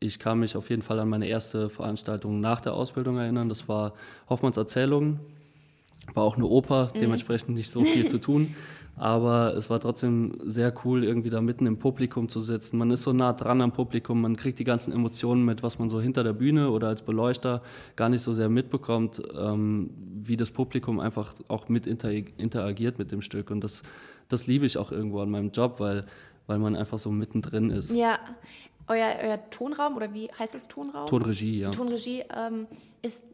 ich 0.00 0.18
kann 0.18 0.38
mich 0.38 0.56
auf 0.56 0.68
jeden 0.68 0.82
Fall 0.82 1.00
an 1.00 1.08
meine 1.08 1.26
erste 1.26 1.70
Veranstaltung 1.70 2.40
nach 2.40 2.60
der 2.60 2.74
Ausbildung 2.74 3.16
erinnern. 3.16 3.48
Das 3.48 3.68
war 3.68 3.94
Hoffmanns 4.28 4.58
Erzählungen. 4.58 5.20
War 6.12 6.24
auch 6.24 6.36
eine 6.36 6.46
Oper, 6.46 6.90
mhm. 6.94 7.00
dementsprechend 7.00 7.56
nicht 7.56 7.70
so 7.70 7.82
viel 7.82 8.06
zu 8.06 8.18
tun. 8.18 8.54
Aber 8.96 9.54
es 9.56 9.70
war 9.70 9.80
trotzdem 9.80 10.38
sehr 10.44 10.72
cool, 10.84 11.02
irgendwie 11.02 11.30
da 11.30 11.40
mitten 11.40 11.66
im 11.66 11.78
Publikum 11.78 12.28
zu 12.28 12.40
sitzen. 12.40 12.78
Man 12.78 12.92
ist 12.92 13.02
so 13.02 13.12
nah 13.12 13.32
dran 13.32 13.60
am 13.60 13.72
Publikum, 13.72 14.20
man 14.20 14.36
kriegt 14.36 14.60
die 14.60 14.64
ganzen 14.64 14.92
Emotionen 14.92 15.44
mit, 15.44 15.64
was 15.64 15.80
man 15.80 15.90
so 15.90 16.00
hinter 16.00 16.22
der 16.22 16.32
Bühne 16.32 16.70
oder 16.70 16.88
als 16.88 17.02
Beleuchter 17.02 17.62
gar 17.96 18.08
nicht 18.08 18.22
so 18.22 18.32
sehr 18.32 18.48
mitbekommt, 18.48 19.20
ähm, 19.36 19.90
wie 20.22 20.36
das 20.36 20.52
Publikum 20.52 21.00
einfach 21.00 21.34
auch 21.48 21.68
mit 21.68 21.88
interagiert 21.88 22.98
mit 22.98 23.10
dem 23.10 23.20
Stück. 23.20 23.50
Und 23.50 23.62
das, 23.64 23.82
das 24.28 24.46
liebe 24.46 24.64
ich 24.64 24.78
auch 24.78 24.92
irgendwo 24.92 25.20
an 25.20 25.30
meinem 25.30 25.50
Job, 25.50 25.80
weil, 25.80 26.06
weil 26.46 26.60
man 26.60 26.76
einfach 26.76 27.00
so 27.00 27.10
mittendrin 27.10 27.70
ist. 27.70 27.90
Ja, 27.90 28.20
euer, 28.86 29.16
euer 29.24 29.50
Tonraum 29.50 29.96
oder 29.96 30.14
wie 30.14 30.30
heißt 30.38 30.54
es 30.54 30.68
Tonraum? 30.68 31.08
Tonregie, 31.08 31.58
ja. 31.58 31.70
Tonregie 31.72 32.22
ähm, 32.32 32.68
ist 33.02 33.24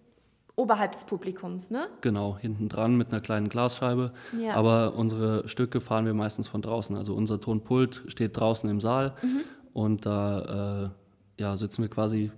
oberhalb 0.61 0.93
des 0.93 1.05
Publikums, 1.05 1.71
ne? 1.71 1.87
Genau, 2.03 2.37
hinten 2.39 2.69
dran 2.69 2.97
mit 2.97 3.11
einer 3.11 3.21
kleinen 3.21 3.49
Glasscheibe. 3.49 4.13
Ja. 4.39 4.55
Aber 4.55 4.95
unsere 4.95 5.49
Stücke 5.49 5.81
fahren 5.81 6.05
wir 6.05 6.15
meistens 6.15 6.49
von 6.49 6.61
draußen. 6.63 6.97
Also 6.97 7.15
unser 7.15 7.41
Tonpult 7.41 8.03
steht 8.09 8.37
draußen 8.37 8.69
im 8.69 8.81
Saal 8.81 9.15
mhm. 9.23 9.41
und 9.73 10.07
da 10.07 10.85
äh, 10.85 11.43
ja, 11.43 11.57
sitzen 11.57 11.83
wir 11.83 11.89
quasi 11.89 12.31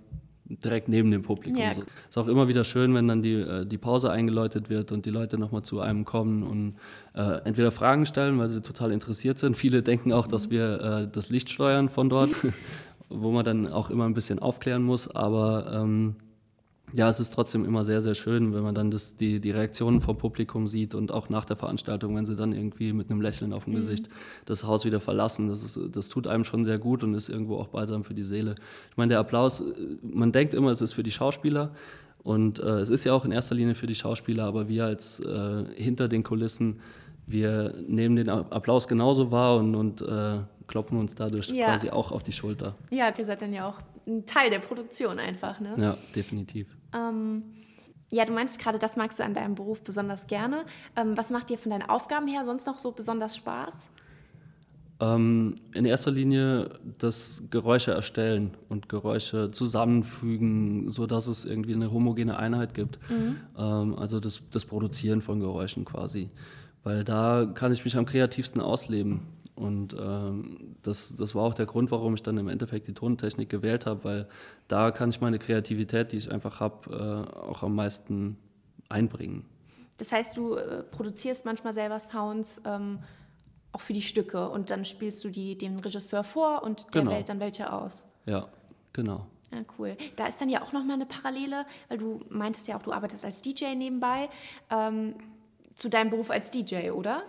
direkt 0.45 0.87
neben 0.87 1.11
dem 1.11 1.21
Publikum. 1.21 1.61
Ja. 1.61 1.73
So. 1.73 1.81
Ist 2.09 2.17
auch 2.17 2.27
immer 2.27 2.47
wieder 2.47 2.63
schön, 2.63 2.93
wenn 2.93 3.07
dann 3.07 3.21
die, 3.21 3.33
äh, 3.33 3.65
die 3.65 3.77
Pause 3.77 4.11
eingeläutet 4.11 4.69
wird 4.69 4.91
und 4.91 5.05
die 5.05 5.09
Leute 5.09 5.37
nochmal 5.37 5.63
zu 5.63 5.79
einem 5.79 6.05
kommen 6.05 6.43
und 6.43 6.75
äh, 7.15 7.41
entweder 7.45 7.71
Fragen 7.71 8.05
stellen, 8.05 8.37
weil 8.39 8.49
sie 8.49 8.61
total 8.61 8.91
interessiert 8.91 9.39
sind. 9.39 9.57
Viele 9.57 9.83
denken 9.83 10.13
auch, 10.13 10.27
dass 10.27 10.49
wir 10.49 10.81
äh, 10.81 11.07
das 11.11 11.29
Licht 11.29 11.49
steuern 11.49 11.89
von 11.89 12.09
dort, 12.09 12.29
wo 13.09 13.31
man 13.31 13.45
dann 13.45 13.67
auch 13.67 13.89
immer 13.89 14.05
ein 14.05 14.13
bisschen 14.13 14.39
aufklären 14.39 14.83
muss. 14.83 15.13
Aber 15.13 15.71
ähm, 15.73 16.15
ja, 16.95 17.09
es 17.09 17.19
ist 17.19 17.33
trotzdem 17.33 17.65
immer 17.65 17.83
sehr, 17.83 18.01
sehr 18.01 18.13
schön, 18.13 18.53
wenn 18.53 18.61
man 18.61 18.75
dann 18.75 18.91
das, 18.91 19.17
die, 19.17 19.39
die 19.39 19.49
Reaktionen 19.49 19.99
vom 19.99 20.17
Publikum 20.17 20.67
sieht 20.67 20.93
und 20.93 21.11
auch 21.11 21.27
nach 21.27 21.43
der 21.43 21.55
Veranstaltung, 21.55 22.15
wenn 22.15 22.25
sie 22.25 22.35
dann 22.35 22.53
irgendwie 22.53 22.93
mit 22.93 23.09
einem 23.09 23.19
Lächeln 23.19 23.51
auf 23.51 23.63
dem 23.63 23.73
mhm. 23.73 23.77
Gesicht 23.77 24.09
das 24.45 24.63
Haus 24.63 24.85
wieder 24.85 24.99
verlassen. 24.99 25.47
Das, 25.47 25.63
ist, 25.63 25.79
das 25.91 26.09
tut 26.09 26.27
einem 26.27 26.43
schon 26.43 26.65
sehr 26.65 26.77
gut 26.77 27.03
und 27.03 27.15
ist 27.15 27.29
irgendwo 27.29 27.57
auch 27.57 27.69
balsam 27.69 28.03
für 28.03 28.13
die 28.13 28.23
Seele. 28.23 28.55
Ich 28.91 28.97
meine, 28.97 29.09
der 29.09 29.19
Applaus, 29.19 29.63
man 30.03 30.31
denkt 30.31 30.53
immer, 30.53 30.69
es 30.69 30.81
ist 30.81 30.93
für 30.93 31.03
die 31.03 31.11
Schauspieler 31.11 31.71
und 32.21 32.59
äh, 32.59 32.79
es 32.79 32.89
ist 32.89 33.03
ja 33.05 33.13
auch 33.13 33.25
in 33.25 33.31
erster 33.31 33.55
Linie 33.55 33.73
für 33.73 33.87
die 33.87 33.95
Schauspieler, 33.95 34.45
aber 34.45 34.69
wir 34.69 34.85
als 34.85 35.19
äh, 35.19 35.65
hinter 35.75 36.07
den 36.07 36.21
Kulissen, 36.23 36.79
wir 37.25 37.73
nehmen 37.87 38.17
den 38.17 38.29
Applaus 38.29 38.87
genauso 38.87 39.31
wahr 39.31 39.57
und, 39.57 39.73
und 39.75 40.01
äh, 40.01 40.39
klopfen 40.67 40.99
uns 40.99 41.15
dadurch 41.15 41.49
ja. 41.49 41.65
quasi 41.65 41.89
auch 41.89 42.11
auf 42.11 42.21
die 42.21 42.33
Schulter. 42.33 42.75
Ja, 42.91 43.11
ihr 43.17 43.25
seid 43.25 43.41
dann 43.41 43.53
ja 43.53 43.67
auch 43.67 43.79
ein 44.07 44.25
Teil 44.25 44.49
der 44.49 44.59
Produktion 44.59 45.19
einfach, 45.19 45.59
ne? 45.59 45.75
Ja, 45.77 45.97
definitiv. 46.15 46.67
Ähm, 46.93 47.43
ja, 48.09 48.25
du 48.25 48.33
meinst 48.33 48.59
gerade, 48.59 48.77
das 48.77 48.95
magst 48.95 49.19
du 49.19 49.23
an 49.23 49.33
deinem 49.33 49.55
Beruf 49.55 49.81
besonders 49.81 50.27
gerne. 50.27 50.65
Ähm, 50.95 51.17
was 51.17 51.31
macht 51.31 51.49
dir 51.49 51.57
von 51.57 51.71
deinen 51.71 51.89
Aufgaben 51.89 52.27
her 52.27 52.45
sonst 52.45 52.67
noch 52.67 52.77
so 52.77 52.91
besonders 52.91 53.35
Spaß? 53.35 53.89
Ähm, 54.99 55.55
in 55.73 55.85
erster 55.85 56.11
Linie 56.11 56.79
das 56.99 57.43
Geräusche 57.49 57.91
erstellen 57.91 58.51
und 58.69 58.87
Geräusche 58.87 59.49
zusammenfügen, 59.51 60.91
sodass 60.91 61.27
es 61.27 61.43
irgendwie 61.43 61.73
eine 61.73 61.91
homogene 61.91 62.37
Einheit 62.37 62.73
gibt. 62.73 62.99
Mhm. 63.09 63.37
Ähm, 63.57 63.95
also 63.97 64.19
das, 64.19 64.41
das 64.51 64.65
Produzieren 64.65 65.21
von 65.21 65.39
Geräuschen 65.39 65.83
quasi. 65.83 66.29
Weil 66.83 67.03
da 67.03 67.49
kann 67.53 67.71
ich 67.71 67.83
mich 67.83 67.97
am 67.97 68.05
kreativsten 68.05 68.61
ausleben. 68.61 69.21
Und 69.55 69.93
ähm, 69.93 70.75
das, 70.81 71.15
das 71.15 71.35
war 71.35 71.43
auch 71.43 71.53
der 71.53 71.67
Grund, 71.67 71.91
warum 71.91 72.15
ich 72.15 72.23
dann 72.23 72.37
im 72.37 72.47
Endeffekt 72.47 72.87
die 72.87 72.93
Tontechnik 72.93 73.49
gewählt 73.49 73.85
habe, 73.85 74.03
weil 74.03 74.27
da 74.67 74.91
kann 74.91 75.09
ich 75.09 75.21
meine 75.21 75.37
Kreativität, 75.37 76.11
die 76.11 76.17
ich 76.17 76.31
einfach 76.31 76.59
habe, 76.59 77.27
äh, 77.35 77.37
auch 77.37 77.61
am 77.61 77.75
meisten 77.75 78.37
einbringen. 78.89 79.45
Das 79.97 80.11
heißt, 80.11 80.37
du 80.37 80.55
äh, 80.55 80.83
produzierst 80.83 81.45
manchmal 81.45 81.73
selber 81.73 81.99
Sounds 81.99 82.61
ähm, 82.65 82.99
auch 83.71 83.81
für 83.81 83.93
die 83.93 84.01
Stücke 84.01 84.49
und 84.49 84.69
dann 84.69 84.85
spielst 84.85 85.23
du 85.23 85.29
die 85.29 85.57
dem 85.57 85.79
Regisseur 85.79 86.23
vor 86.23 86.63
und 86.63 86.93
der 86.93 87.01
genau. 87.01 87.11
wählt 87.11 87.29
dann 87.29 87.39
welche 87.39 87.71
aus. 87.71 88.05
Ja, 88.25 88.47
genau. 88.91 89.27
Ja, 89.51 89.59
cool. 89.77 89.97
Da 90.15 90.25
ist 90.27 90.41
dann 90.41 90.49
ja 90.49 90.63
auch 90.63 90.71
nochmal 90.71 90.95
eine 90.95 91.05
Parallele, 91.05 91.65
weil 91.89 91.99
du 91.99 92.21
meintest 92.29 92.67
ja 92.67 92.77
auch, 92.77 92.81
du 92.81 92.91
arbeitest 92.91 93.23
als 93.23 93.41
DJ 93.43 93.75
nebenbei, 93.75 94.29
ähm, 94.71 95.15
zu 95.75 95.89
deinem 95.89 96.09
Beruf 96.09 96.31
als 96.31 96.49
DJ, 96.51 96.91
oder? 96.91 97.23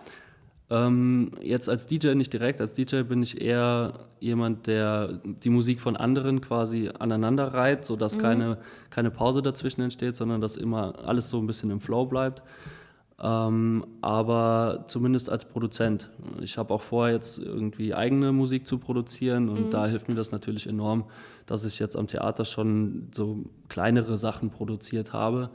Ähm, 0.69 1.31
jetzt 1.41 1.69
als 1.69 1.85
DJ 1.85 2.15
nicht 2.15 2.33
direkt, 2.33 2.59
als 2.59 2.73
DJ 2.73 3.03
bin 3.03 3.21
ich 3.21 3.39
eher 3.39 4.07
jemand, 4.19 4.65
der 4.65 5.19
die 5.23 5.51
Musik 5.51 5.79
von 5.79 5.95
anderen 5.95 6.41
quasi 6.41 6.89
aneinander 6.97 7.53
reiht, 7.53 7.85
sodass 7.85 8.17
mhm. 8.17 8.21
keine, 8.21 8.57
keine 8.89 9.11
Pause 9.11 9.43
dazwischen 9.43 9.81
entsteht, 9.81 10.15
sondern 10.15 10.41
dass 10.41 10.57
immer 10.57 11.05
alles 11.05 11.29
so 11.29 11.37
ein 11.37 11.45
bisschen 11.45 11.69
im 11.69 11.79
Flow 11.79 12.05
bleibt. 12.05 12.41
Ähm, 13.21 13.85
aber 14.01 14.85
zumindest 14.87 15.29
als 15.29 15.45
Produzent. 15.45 16.09
Ich 16.41 16.57
habe 16.57 16.73
auch 16.73 16.81
vor, 16.81 17.09
jetzt 17.09 17.37
irgendwie 17.37 17.93
eigene 17.93 18.31
Musik 18.31 18.67
zu 18.67 18.79
produzieren 18.79 19.49
und 19.49 19.67
mhm. 19.67 19.69
da 19.69 19.85
hilft 19.85 20.09
mir 20.09 20.15
das 20.15 20.31
natürlich 20.31 20.67
enorm, 20.67 21.05
dass 21.45 21.63
ich 21.63 21.77
jetzt 21.77 21.95
am 21.95 22.07
Theater 22.07 22.43
schon 22.43 23.09
so 23.13 23.45
kleinere 23.69 24.17
Sachen 24.17 24.49
produziert 24.49 25.13
habe 25.13 25.51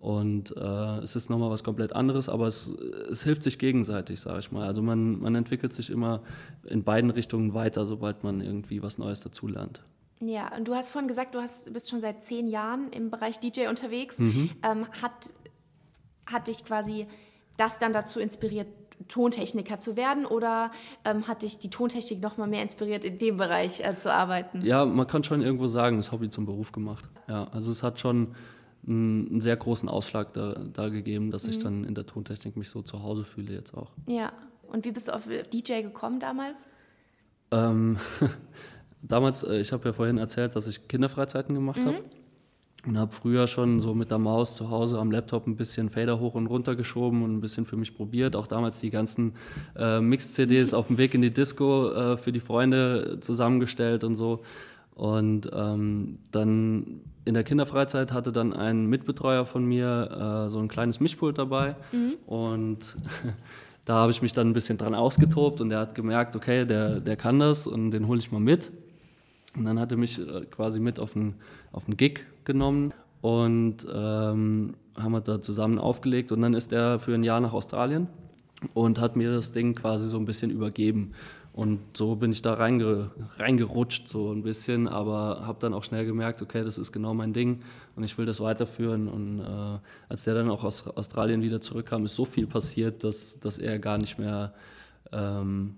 und 0.00 0.54
äh, 0.56 0.98
es 0.98 1.16
ist 1.16 1.30
nochmal 1.30 1.50
was 1.50 1.64
komplett 1.64 1.94
anderes, 1.94 2.28
aber 2.28 2.46
es, 2.46 2.68
es 3.10 3.24
hilft 3.24 3.42
sich 3.42 3.58
gegenseitig, 3.58 4.20
sage 4.20 4.38
ich 4.40 4.52
mal. 4.52 4.66
Also 4.66 4.82
man, 4.82 5.20
man 5.20 5.34
entwickelt 5.34 5.72
sich 5.72 5.90
immer 5.90 6.22
in 6.64 6.84
beiden 6.84 7.10
Richtungen 7.10 7.54
weiter, 7.54 7.86
sobald 7.86 8.22
man 8.22 8.40
irgendwie 8.40 8.82
was 8.82 8.98
Neues 8.98 9.20
dazulernt. 9.20 9.82
Ja, 10.20 10.54
und 10.56 10.66
du 10.66 10.74
hast 10.74 10.90
vorhin 10.90 11.08
gesagt, 11.08 11.34
du, 11.34 11.40
hast, 11.40 11.72
bist 11.72 11.90
schon 11.90 12.00
seit 12.00 12.22
zehn 12.22 12.46
Jahren 12.46 12.90
im 12.92 13.10
Bereich 13.10 13.38
DJ 13.38 13.68
unterwegs. 13.68 14.18
Mhm. 14.18 14.50
Ähm, 14.62 14.86
hat, 15.02 15.32
hat 16.26 16.48
dich 16.48 16.64
quasi 16.64 17.06
das 17.56 17.78
dann 17.78 17.92
dazu 17.92 18.20
inspiriert, 18.20 18.68
Tontechniker 19.08 19.78
zu 19.78 19.96
werden 19.96 20.24
oder 20.24 20.70
ähm, 21.04 21.28
hat 21.28 21.42
dich 21.42 21.58
die 21.58 21.68
Tontechnik 21.68 22.22
noch 22.22 22.38
mal 22.38 22.46
mehr 22.46 22.62
inspiriert, 22.62 23.04
in 23.04 23.18
dem 23.18 23.36
Bereich 23.36 23.80
äh, 23.80 23.98
zu 23.98 24.12
arbeiten? 24.12 24.62
Ja, 24.62 24.86
man 24.86 25.06
kann 25.06 25.22
schon 25.22 25.42
irgendwo 25.42 25.68
sagen, 25.68 25.98
das 25.98 26.12
Hobby 26.12 26.30
zum 26.30 26.46
Beruf 26.46 26.72
gemacht. 26.72 27.04
Ja, 27.28 27.48
also 27.52 27.70
es 27.70 27.82
hat 27.82 28.00
schon 28.00 28.34
einen, 28.86 29.40
sehr 29.40 29.56
großen 29.56 29.88
Ausschlag 29.88 30.32
da, 30.32 30.54
da 30.72 30.88
gegeben, 30.88 31.30
dass 31.30 31.44
mhm. 31.44 31.50
ich 31.50 31.58
dann 31.58 31.84
in 31.84 31.94
der 31.94 32.06
Tontechnik 32.06 32.56
mich 32.56 32.70
so 32.70 32.82
zu 32.82 33.02
Hause 33.02 33.24
fühle 33.24 33.52
jetzt 33.54 33.74
auch. 33.74 33.90
Ja, 34.06 34.32
und 34.68 34.84
wie 34.84 34.92
bist 34.92 35.08
du 35.08 35.14
auf 35.14 35.28
DJ 35.52 35.82
gekommen 35.82 36.20
damals? 36.20 36.66
Ähm, 37.50 37.98
damals, 39.02 39.42
äh, 39.42 39.60
ich 39.60 39.72
habe 39.72 39.88
ja 39.88 39.92
vorhin 39.92 40.18
erzählt, 40.18 40.56
dass 40.56 40.66
ich 40.66 40.88
Kinderfreizeiten 40.88 41.54
gemacht 41.54 41.80
mhm. 41.80 41.86
habe 41.86 42.04
und 42.86 42.98
habe 42.98 43.12
früher 43.12 43.46
schon 43.46 43.80
so 43.80 43.94
mit 43.94 44.10
der 44.10 44.18
Maus 44.18 44.56
zu 44.56 44.70
Hause 44.70 44.98
am 44.98 45.10
Laptop 45.10 45.46
ein 45.46 45.56
bisschen 45.56 45.90
Fader 45.90 46.20
hoch 46.20 46.34
und 46.34 46.46
runter 46.46 46.76
geschoben 46.76 47.22
und 47.22 47.34
ein 47.34 47.40
bisschen 47.40 47.66
für 47.66 47.76
mich 47.76 47.96
probiert. 47.96 48.36
Auch 48.36 48.46
damals 48.46 48.78
die 48.78 48.90
ganzen 48.90 49.34
äh, 49.76 50.00
Mix-CDs 50.00 50.72
auf 50.74 50.86
dem 50.86 50.98
Weg 50.98 51.14
in 51.14 51.22
die 51.22 51.32
Disco 51.32 51.90
äh, 51.90 52.16
für 52.16 52.32
die 52.32 52.40
Freunde 52.40 53.18
zusammengestellt 53.20 54.04
und 54.04 54.14
so. 54.14 54.42
Und 54.96 55.50
ähm, 55.52 56.18
dann 56.32 57.02
in 57.26 57.34
der 57.34 57.44
Kinderfreizeit 57.44 58.12
hatte 58.12 58.32
dann 58.32 58.54
ein 58.54 58.86
Mitbetreuer 58.86 59.44
von 59.44 59.64
mir 59.64 60.46
äh, 60.46 60.50
so 60.50 60.58
ein 60.58 60.68
kleines 60.68 61.00
Mischpult 61.00 61.36
dabei 61.36 61.76
mhm. 61.92 62.14
und 62.24 62.78
da 63.84 63.96
habe 63.96 64.10
ich 64.10 64.22
mich 64.22 64.32
dann 64.32 64.48
ein 64.48 64.52
bisschen 64.54 64.78
dran 64.78 64.94
ausgetobt 64.94 65.60
und 65.60 65.68
der 65.68 65.80
hat 65.80 65.94
gemerkt, 65.94 66.34
okay, 66.34 66.64
der, 66.64 67.00
der 67.00 67.16
kann 67.16 67.38
das 67.38 67.66
und 67.66 67.90
den 67.90 68.08
hole 68.08 68.18
ich 68.20 68.32
mal 68.32 68.40
mit. 68.40 68.72
Und 69.54 69.66
dann 69.66 69.78
hat 69.78 69.90
er 69.90 69.98
mich 69.98 70.18
äh, 70.18 70.46
quasi 70.46 70.80
mit 70.80 70.98
auf 70.98 71.14
einen, 71.14 71.34
auf 71.72 71.86
einen 71.86 71.98
Gig 71.98 72.24
genommen 72.44 72.94
und 73.20 73.86
ähm, 73.92 74.74
haben 74.96 75.12
wir 75.12 75.20
da 75.20 75.40
zusammen 75.40 75.78
aufgelegt. 75.78 76.32
Und 76.32 76.40
dann 76.40 76.54
ist 76.54 76.72
er 76.72 77.00
für 77.00 77.14
ein 77.14 77.22
Jahr 77.22 77.40
nach 77.40 77.52
Australien 77.52 78.08
und 78.72 78.98
hat 78.98 79.16
mir 79.16 79.32
das 79.32 79.52
Ding 79.52 79.74
quasi 79.74 80.06
so 80.06 80.16
ein 80.16 80.24
bisschen 80.24 80.50
übergeben. 80.50 81.12
Und 81.56 81.96
so 81.96 82.16
bin 82.16 82.32
ich 82.32 82.42
da 82.42 82.52
reinge, 82.52 83.10
reingerutscht 83.38 84.08
so 84.08 84.30
ein 84.30 84.42
bisschen, 84.42 84.88
aber 84.88 85.46
habe 85.46 85.58
dann 85.58 85.72
auch 85.72 85.84
schnell 85.84 86.04
gemerkt, 86.04 86.42
okay, 86.42 86.62
das 86.62 86.76
ist 86.76 86.92
genau 86.92 87.14
mein 87.14 87.32
Ding 87.32 87.62
und 87.96 88.04
ich 88.04 88.18
will 88.18 88.26
das 88.26 88.40
weiterführen. 88.40 89.08
Und 89.08 89.40
äh, 89.40 89.78
als 90.10 90.24
der 90.24 90.34
dann 90.34 90.50
auch 90.50 90.64
aus 90.64 90.86
Australien 90.86 91.40
wieder 91.40 91.62
zurückkam, 91.62 92.04
ist 92.04 92.14
so 92.14 92.26
viel 92.26 92.46
passiert, 92.46 93.02
dass, 93.04 93.40
dass 93.40 93.56
er 93.56 93.78
gar 93.78 93.96
nicht 93.96 94.18
mehr 94.18 94.52
ähm, 95.12 95.76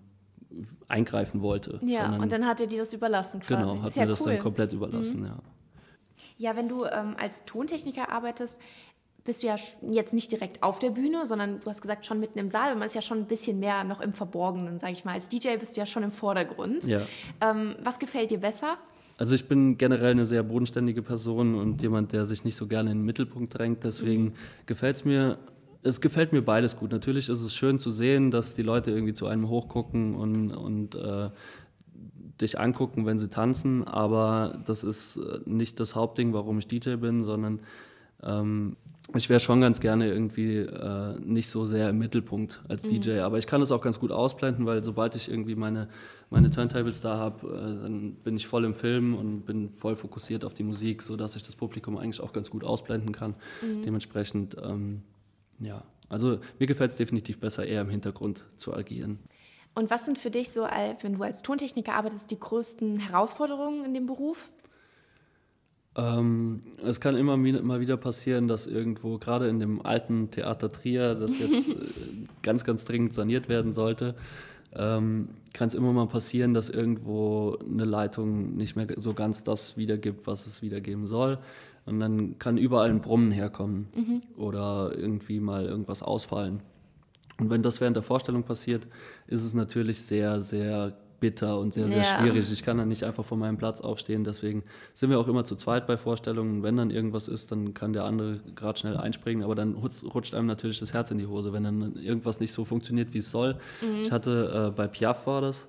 eingreifen 0.89 1.43
wollte. 1.43 1.79
Ja, 1.83 2.17
und 2.17 2.33
dann 2.33 2.45
hat 2.45 2.61
er 2.61 2.67
dir 2.67 2.81
das 2.81 2.93
überlassen 2.93 3.39
quasi. 3.39 3.63
Genau, 3.63 3.81
hat 3.81 3.91
ist 3.91 3.99
mir 3.99 4.07
das 4.07 4.21
cool. 4.23 4.33
dann 4.33 4.41
komplett 4.41 4.73
überlassen, 4.73 5.21
mhm. 5.21 5.27
ja. 5.27 5.39
Ja, 6.39 6.57
wenn 6.57 6.69
du 6.69 6.85
ähm, 6.87 7.15
als 7.21 7.45
Tontechniker 7.45 8.11
arbeitest, 8.11 8.59
bist 9.29 9.43
du 9.43 9.49
ja 9.49 9.57
jetzt 9.91 10.15
nicht 10.15 10.33
direkt 10.33 10.63
auf 10.63 10.79
der 10.79 10.89
Bühne, 10.89 11.27
sondern 11.27 11.61
du 11.61 11.67
hast 11.67 11.83
gesagt, 11.83 12.07
schon 12.07 12.19
mitten 12.19 12.39
im 12.39 12.49
Saal. 12.49 12.73
Und 12.73 12.79
man 12.79 12.87
ist 12.87 12.95
ja 12.95 13.03
schon 13.03 13.19
ein 13.19 13.27
bisschen 13.27 13.61
mehr 13.61 13.85
noch 13.85 14.01
im 14.01 14.15
Verborgenen, 14.15 14.79
sage 14.79 14.95
ich 14.95 15.05
mal. 15.05 15.13
Als 15.13 15.29
DJ 15.29 15.57
bist 15.61 15.77
du 15.77 15.81
ja 15.81 15.87
schon 15.87 16.03
im 16.03 16.11
Vordergrund. 16.11 16.85
Ja. 16.85 17.03
Ähm, 17.43 17.77
was 17.83 17.99
gefällt 17.99 18.31
dir 18.31 18.39
besser? 18.39 18.79
Also 19.19 19.35
ich 19.35 19.47
bin 19.47 19.77
generell 19.77 20.13
eine 20.13 20.25
sehr 20.25 20.43
bodenständige 20.43 21.03
Person 21.03 21.57
und 21.57 21.83
jemand, 21.83 22.15
der 22.15 22.25
sich 22.25 22.43
nicht 22.45 22.57
so 22.57 22.67
gerne 22.67 22.91
in 22.91 23.01
den 23.01 23.05
Mittelpunkt 23.05 23.59
drängt. 23.59 23.85
Deswegen 23.85 24.25
mhm. 24.25 24.33
gefällt 24.65 24.97
es 24.97 25.05
mir 25.05 25.39
es 25.83 26.01
gefällt 26.01 26.33
mir 26.33 26.43
beides 26.43 26.77
gut. 26.77 26.91
Natürlich 26.91 27.29
ist 27.29 27.41
es 27.41 27.55
schön 27.55 27.79
zu 27.79 27.91
sehen, 27.91 28.31
dass 28.31 28.55
die 28.55 28.63
Leute 28.63 28.91
irgendwie 28.91 29.13
zu 29.13 29.27
einem 29.27 29.49
hochgucken 29.49 30.17
und, 30.17 30.51
und 30.51 30.97
äh, 30.97 31.29
dich 32.41 32.59
angucken, 32.59 33.07
wenn 33.07 33.19
sie 33.19 33.29
tanzen, 33.29 33.87
aber 33.87 34.61
das 34.67 34.85
ist 34.85 35.19
äh, 35.19 35.41
nicht 35.45 35.79
das 35.81 35.95
Hauptding, 35.95 36.33
warum 36.33 36.59
ich 36.59 36.67
DJ 36.67 36.97
bin, 36.97 37.25
sondern 37.25 37.61
ähm, 38.23 38.77
ich 39.15 39.31
wäre 39.31 39.41
schon 39.41 39.61
ganz 39.61 39.81
gerne 39.81 40.09
irgendwie 40.09 40.59
äh, 40.59 41.19
nicht 41.21 41.49
so 41.49 41.67
sehr 41.67 41.91
im 41.91 41.99
Mittelpunkt 41.99 42.63
als 42.69 42.85
mhm. 42.85 43.01
DJ, 43.01 43.21
aber 43.21 43.39
ich 43.39 43.47
kann 43.47 43.61
das 43.61 43.73
auch 43.73 43.81
ganz 43.81 43.99
gut 43.99 44.13
ausblenden, 44.13 44.67
weil 44.67 44.85
sobald 44.85 45.17
ich 45.17 45.31
irgendwie 45.31 45.55
meine, 45.55 45.89
meine 46.29 46.51
Turntables 46.51 47.01
da 47.01 47.17
habe, 47.17 47.47
äh, 47.47 47.83
dann 47.83 48.17
bin 48.17 48.37
ich 48.37 48.47
voll 48.47 48.65
im 48.65 48.75
Film 48.75 49.15
und 49.15 49.47
bin 49.47 49.71
voll 49.71 49.97
fokussiert 49.97 50.45
auf 50.45 50.53
die 50.53 50.65
Musik, 50.65 51.03
sodass 51.03 51.37
ich 51.37 51.43
das 51.43 51.57
Publikum 51.57 51.97
eigentlich 51.97 52.21
auch 52.21 52.33
ganz 52.33 52.51
gut 52.51 52.65
ausblenden 52.65 53.13
kann. 53.13 53.35
Mhm. 53.63 53.83
Dementsprechend 53.83 54.57
ähm, 54.63 55.03
ja, 55.61 55.83
also 56.09 56.39
mir 56.59 56.67
gefällt 56.67 56.93
es 56.93 56.97
definitiv 56.97 57.41
besser, 57.41 57.67
eher 57.67 57.83
im 57.83 57.91
Hintergrund 57.91 58.45
zu 58.57 58.75
agieren. 58.75 59.19
Und 59.75 59.91
was 59.91 60.07
sind 60.07 60.19
für 60.19 60.31
dich 60.31 60.51
so, 60.51 60.63
wenn 60.63 61.15
du 61.15 61.23
als 61.23 61.43
Tontechniker 61.43 61.95
arbeitest, 61.95 62.31
die 62.31 62.41
größten 62.41 62.99
Herausforderungen 62.99 63.85
in 63.85 63.95
dem 63.95 64.07
Beruf? 64.07 64.51
Ähm, 65.99 66.61
es 66.87 67.01
kann 67.01 67.17
immer 67.17 67.37
mal 67.37 67.81
wieder 67.81 67.97
passieren, 67.97 68.47
dass 68.47 68.69
irgendwo, 68.69 69.19
gerade 69.19 69.49
in 69.49 69.59
dem 69.59 69.85
alten 69.85 70.31
Theater 70.31 70.69
Trier, 70.69 71.17
das 71.17 71.41
jetzt 71.41 71.69
äh, 71.71 71.75
ganz, 72.43 72.65
ganz 72.65 72.85
dringend 72.85 73.15
saniert 73.15 73.49
werden 73.49 73.73
sollte, 73.73 74.15
ähm, 74.75 75.31
kann 75.53 75.69
es 75.69 75.75
immer 75.75 75.93
mal 75.93 76.07
passieren, 76.07 76.55
dass 76.55 76.71
irgendwo 76.71 77.59
eine 77.69 77.85
Leitung 77.85 78.57
nicht 78.57 78.77
mehr 78.77 78.87
so 78.97 79.13
ganz 79.13 79.43
das 79.43 79.77
wiedergibt, 79.77 80.29
was 80.29 80.47
es 80.47 80.63
wiedergeben 80.63 81.09
soll. 81.09 81.39
Und 81.85 81.99
dann 81.99 82.39
kann 82.39 82.59
überall 82.59 82.91
ein 82.91 83.01
Brummen 83.01 83.33
herkommen 83.33 83.89
mhm. 83.97 84.23
oder 84.37 84.93
irgendwie 84.97 85.41
mal 85.41 85.65
irgendwas 85.65 86.03
ausfallen. 86.03 86.61
Und 87.41 87.51
wenn 87.51 87.63
das 87.63 87.81
während 87.81 87.97
der 87.97 88.03
Vorstellung 88.05 88.45
passiert, 88.45 88.87
ist 89.27 89.43
es 89.43 89.55
natürlich 89.55 90.01
sehr, 90.03 90.43
sehr 90.43 90.97
bitter 91.21 91.59
und 91.59 91.75
sehr, 91.75 91.89
sehr 91.89 91.99
ja. 91.99 92.05
schwierig. 92.05 92.51
Ich 92.53 92.63
kann 92.63 92.79
dann 92.79 92.89
nicht 92.89 93.05
einfach 93.05 93.25
von 93.25 93.39
meinem 93.39 93.57
Platz 93.57 93.81
aufstehen. 93.81 94.25
Deswegen 94.25 94.63
sind 94.95 95.11
wir 95.11 95.19
auch 95.19 95.29
immer 95.29 95.45
zu 95.45 95.57
zweit 95.57 95.87
bei 95.87 95.97
Vorstellungen. 95.97 96.63
Wenn 96.63 96.77
dann 96.77 96.91
irgendwas 96.91 97.29
ist, 97.29 97.53
dann 97.53 97.75
kann 97.75 97.93
der 97.93 98.05
andere 98.05 98.41
gerade 98.55 98.79
schnell 98.79 98.97
einspringen. 98.97 99.43
Aber 99.45 99.55
dann 99.55 99.75
rutscht 99.75 100.35
einem 100.35 100.47
natürlich 100.47 100.81
das 100.81 100.93
Herz 100.93 101.11
in 101.11 101.19
die 101.19 101.27
Hose, 101.27 101.53
wenn 101.53 101.65
dann 101.65 101.97
irgendwas 101.97 102.41
nicht 102.41 102.53
so 102.53 102.65
funktioniert, 102.65 103.15
wie 103.15 103.19
es 103.19 103.31
soll. 103.31 103.57
Mhm. 103.81 104.03
Ich 104.03 104.13
hatte 104.13 104.69
äh, 104.69 104.71
bei 104.71 104.87
Piaf 104.87 105.27
war 105.27 105.41
das, 105.41 105.69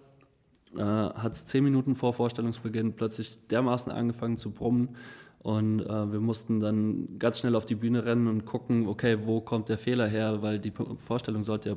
äh, 0.76 0.82
hat 0.82 1.34
es 1.34 1.46
zehn 1.46 1.64
Minuten 1.64 1.96
vor 1.96 2.14
Vorstellungsbeginn 2.14 2.94
plötzlich 2.94 3.48
dermaßen 3.48 3.92
angefangen 3.92 4.38
zu 4.38 4.52
brummen, 4.52 4.96
und 5.42 5.80
äh, 5.82 6.12
wir 6.12 6.20
mussten 6.20 6.60
dann 6.60 7.18
ganz 7.18 7.40
schnell 7.40 7.56
auf 7.56 7.66
die 7.66 7.76
Bühne 7.76 8.06
rennen 8.06 8.28
und 8.28 8.46
gucken, 8.46 8.88
okay, 8.88 9.20
wo 9.24 9.40
kommt 9.40 9.70
der 9.70 9.78
Fehler 9.78 10.08
her, 10.08 10.42
weil 10.42 10.60
die 10.60 10.74
Vorstellung 10.98 11.44
sollte 11.44 11.70
ja 11.70 11.76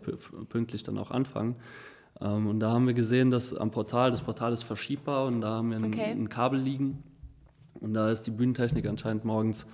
pünktlich 0.48 0.82
dann 0.82 0.98
auch 0.98 1.12
anfangen. 1.12 1.54
Ähm, 2.22 2.46
und 2.46 2.60
da 2.60 2.70
haben 2.70 2.86
wir 2.86 2.94
gesehen, 2.94 3.30
dass 3.30 3.54
am 3.54 3.70
Portal, 3.70 4.10
das 4.10 4.22
Portal 4.22 4.52
ist 4.52 4.62
verschiebbar 4.62 5.26
und 5.26 5.40
da 5.40 5.50
haben 5.56 5.70
wir 5.70 5.78
ein, 5.78 5.86
okay. 5.86 6.12
ein 6.12 6.28
Kabel 6.28 6.60
liegen. 6.60 7.02
Und 7.80 7.94
da 7.94 8.10
ist 8.10 8.22
die 8.22 8.30
Bühnentechnik 8.30 8.86
anscheinend 8.86 9.24
morgens 9.24 9.66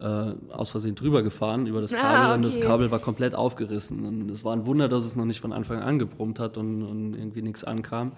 äh, 0.00 0.04
aus 0.50 0.70
Versehen 0.70 0.96
drüber 0.96 1.22
gefahren 1.22 1.66
über 1.66 1.80
das 1.80 1.94
ah, 1.94 1.98
Kabel 1.98 2.16
ah, 2.16 2.24
okay. 2.26 2.34
und 2.34 2.44
das 2.44 2.60
Kabel 2.60 2.90
war 2.90 2.98
komplett 2.98 3.34
aufgerissen. 3.34 4.04
Und 4.04 4.30
es 4.30 4.44
war 4.44 4.54
ein 4.54 4.66
Wunder, 4.66 4.88
dass 4.88 5.04
es 5.04 5.14
noch 5.16 5.26
nicht 5.26 5.40
von 5.40 5.52
Anfang 5.52 5.80
an 5.80 5.98
gebrummt 5.98 6.40
hat 6.40 6.56
und, 6.56 6.82
und 6.82 7.14
irgendwie 7.14 7.42
nichts 7.42 7.62
ankam. 7.62 8.12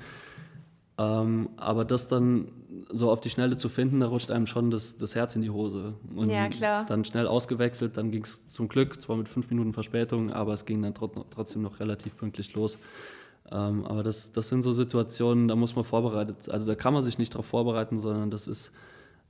Ähm, 0.96 1.48
aber 1.56 1.84
das 1.84 2.08
dann 2.08 2.52
so 2.88 3.10
auf 3.10 3.20
die 3.20 3.28
Schnelle 3.28 3.56
zu 3.56 3.68
finden, 3.68 4.00
da 4.00 4.06
rutscht 4.06 4.30
einem 4.30 4.46
schon 4.46 4.70
das, 4.70 4.96
das 4.96 5.14
Herz 5.14 5.34
in 5.36 5.42
die 5.42 5.50
Hose. 5.50 5.94
Und 6.14 6.30
ja, 6.30 6.48
klar. 6.48 6.86
Dann 6.86 7.04
schnell 7.04 7.26
ausgewechselt, 7.26 7.96
dann 7.96 8.10
ging 8.12 8.22
es 8.22 8.46
zum 8.46 8.68
Glück, 8.68 9.00
zwar 9.02 9.16
mit 9.16 9.28
fünf 9.28 9.50
Minuten 9.50 9.72
Verspätung, 9.72 10.32
aber 10.32 10.52
es 10.52 10.64
ging 10.64 10.82
dann 10.82 10.94
trotzdem 10.94 11.62
noch 11.62 11.80
relativ 11.80 12.16
pünktlich 12.16 12.54
los. 12.54 12.78
Ähm, 13.50 13.84
aber 13.84 14.02
das, 14.02 14.32
das 14.32 14.48
sind 14.48 14.62
so 14.62 14.72
Situationen, 14.72 15.48
da 15.48 15.56
muss 15.56 15.76
man 15.76 15.84
vorbereitet, 15.84 16.48
also 16.48 16.66
da 16.66 16.74
kann 16.74 16.94
man 16.94 17.02
sich 17.02 17.18
nicht 17.18 17.34
darauf 17.34 17.46
vorbereiten, 17.46 17.98
sondern 17.98 18.30
das 18.30 18.46
ist, 18.46 18.72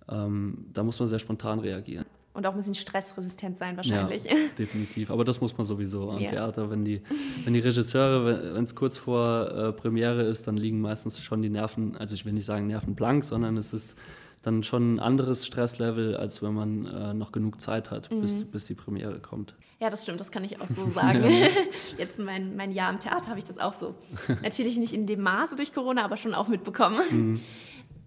ähm, 0.09 0.67
da 0.73 0.83
muss 0.83 0.99
man 0.99 1.09
sehr 1.09 1.19
spontan 1.19 1.59
reagieren 1.59 2.07
und 2.35 2.47
auch 2.47 2.51
ein 2.51 2.57
bisschen 2.57 2.75
stressresistent 2.75 3.59
sein 3.59 3.77
wahrscheinlich. 3.77 4.25
Ja, 4.25 4.33
definitiv. 4.59 5.11
Aber 5.11 5.25
das 5.25 5.41
muss 5.41 5.57
man 5.57 5.65
sowieso 5.65 6.11
am 6.11 6.19
ja. 6.19 6.31
Theater. 6.31 6.69
Wenn 6.69 6.85
die, 6.85 7.01
wenn 7.45 7.55
die 7.55 7.61
Regisseure, 7.61 8.55
wenn 8.55 8.65
es 8.65 8.75
kurz 8.75 8.99
vor 8.99 9.51
äh, 9.51 9.73
Premiere 9.73 10.23
ist, 10.23 10.47
dann 10.49 10.57
liegen 10.57 10.81
meistens 10.81 11.21
schon 11.21 11.43
die 11.43 11.49
Nerven, 11.49 11.97
also 11.97 12.15
ich 12.15 12.27
will 12.27 12.33
nicht 12.33 12.45
sagen 12.45 12.67
Nerven 12.67 12.97
blank, 12.97 13.23
sondern 13.23 13.57
es 13.57 13.73
ist 13.73 13.97
dann 14.45 14.63
schon 14.63 14.95
ein 14.95 15.01
anderes 15.01 15.47
Stresslevel, 15.47 16.17
als 16.17 16.43
wenn 16.43 16.55
man 16.55 16.87
äh, 16.87 17.15
noch 17.15 17.33
genug 17.33 17.61
Zeit 17.61 17.91
hat, 17.91 18.11
mhm. 18.11 18.21
bis, 18.21 18.45
bis 18.45 18.67
die 18.67 18.75
Premiere 18.75 19.21
kommt. 19.21 19.55
Ja, 19.81 19.91
das 19.91 20.03
stimmt, 20.03 20.21
das 20.21 20.31
kann 20.31 20.45
ich 20.45 20.61
auch 20.61 20.67
so 20.67 20.89
sagen. 20.95 21.25
Jetzt 21.99 22.19
mein, 22.19 22.57
mein 22.57 22.73
Jahr 22.73 22.91
im 22.93 23.01
Theater 23.01 23.29
habe 23.29 23.39
ich 23.39 23.45
das 23.45 23.59
auch 23.59 23.73
so. 23.73 23.95
Natürlich 24.43 24.79
nicht 24.79 24.93
in 24.93 25.07
dem 25.07 25.21
Maße 25.21 25.57
durch 25.57 25.73
Corona, 25.73 26.05
aber 26.05 26.17
schon 26.17 26.35
auch 26.35 26.49
mitbekommen. 26.49 27.01
Mhm. 27.11 27.41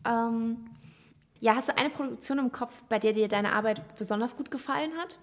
Ähm, 0.05 0.57
ja, 1.41 1.55
hast 1.55 1.67
du 1.67 1.77
eine 1.77 1.89
Produktion 1.89 2.39
im 2.39 2.51
Kopf, 2.51 2.81
bei 2.87 2.97
der 2.97 3.11
dir 3.11 3.27
deine 3.27 3.51
Arbeit 3.51 3.97
besonders 3.97 4.37
gut 4.37 4.49
gefallen 4.51 4.91
hat? 4.97 5.17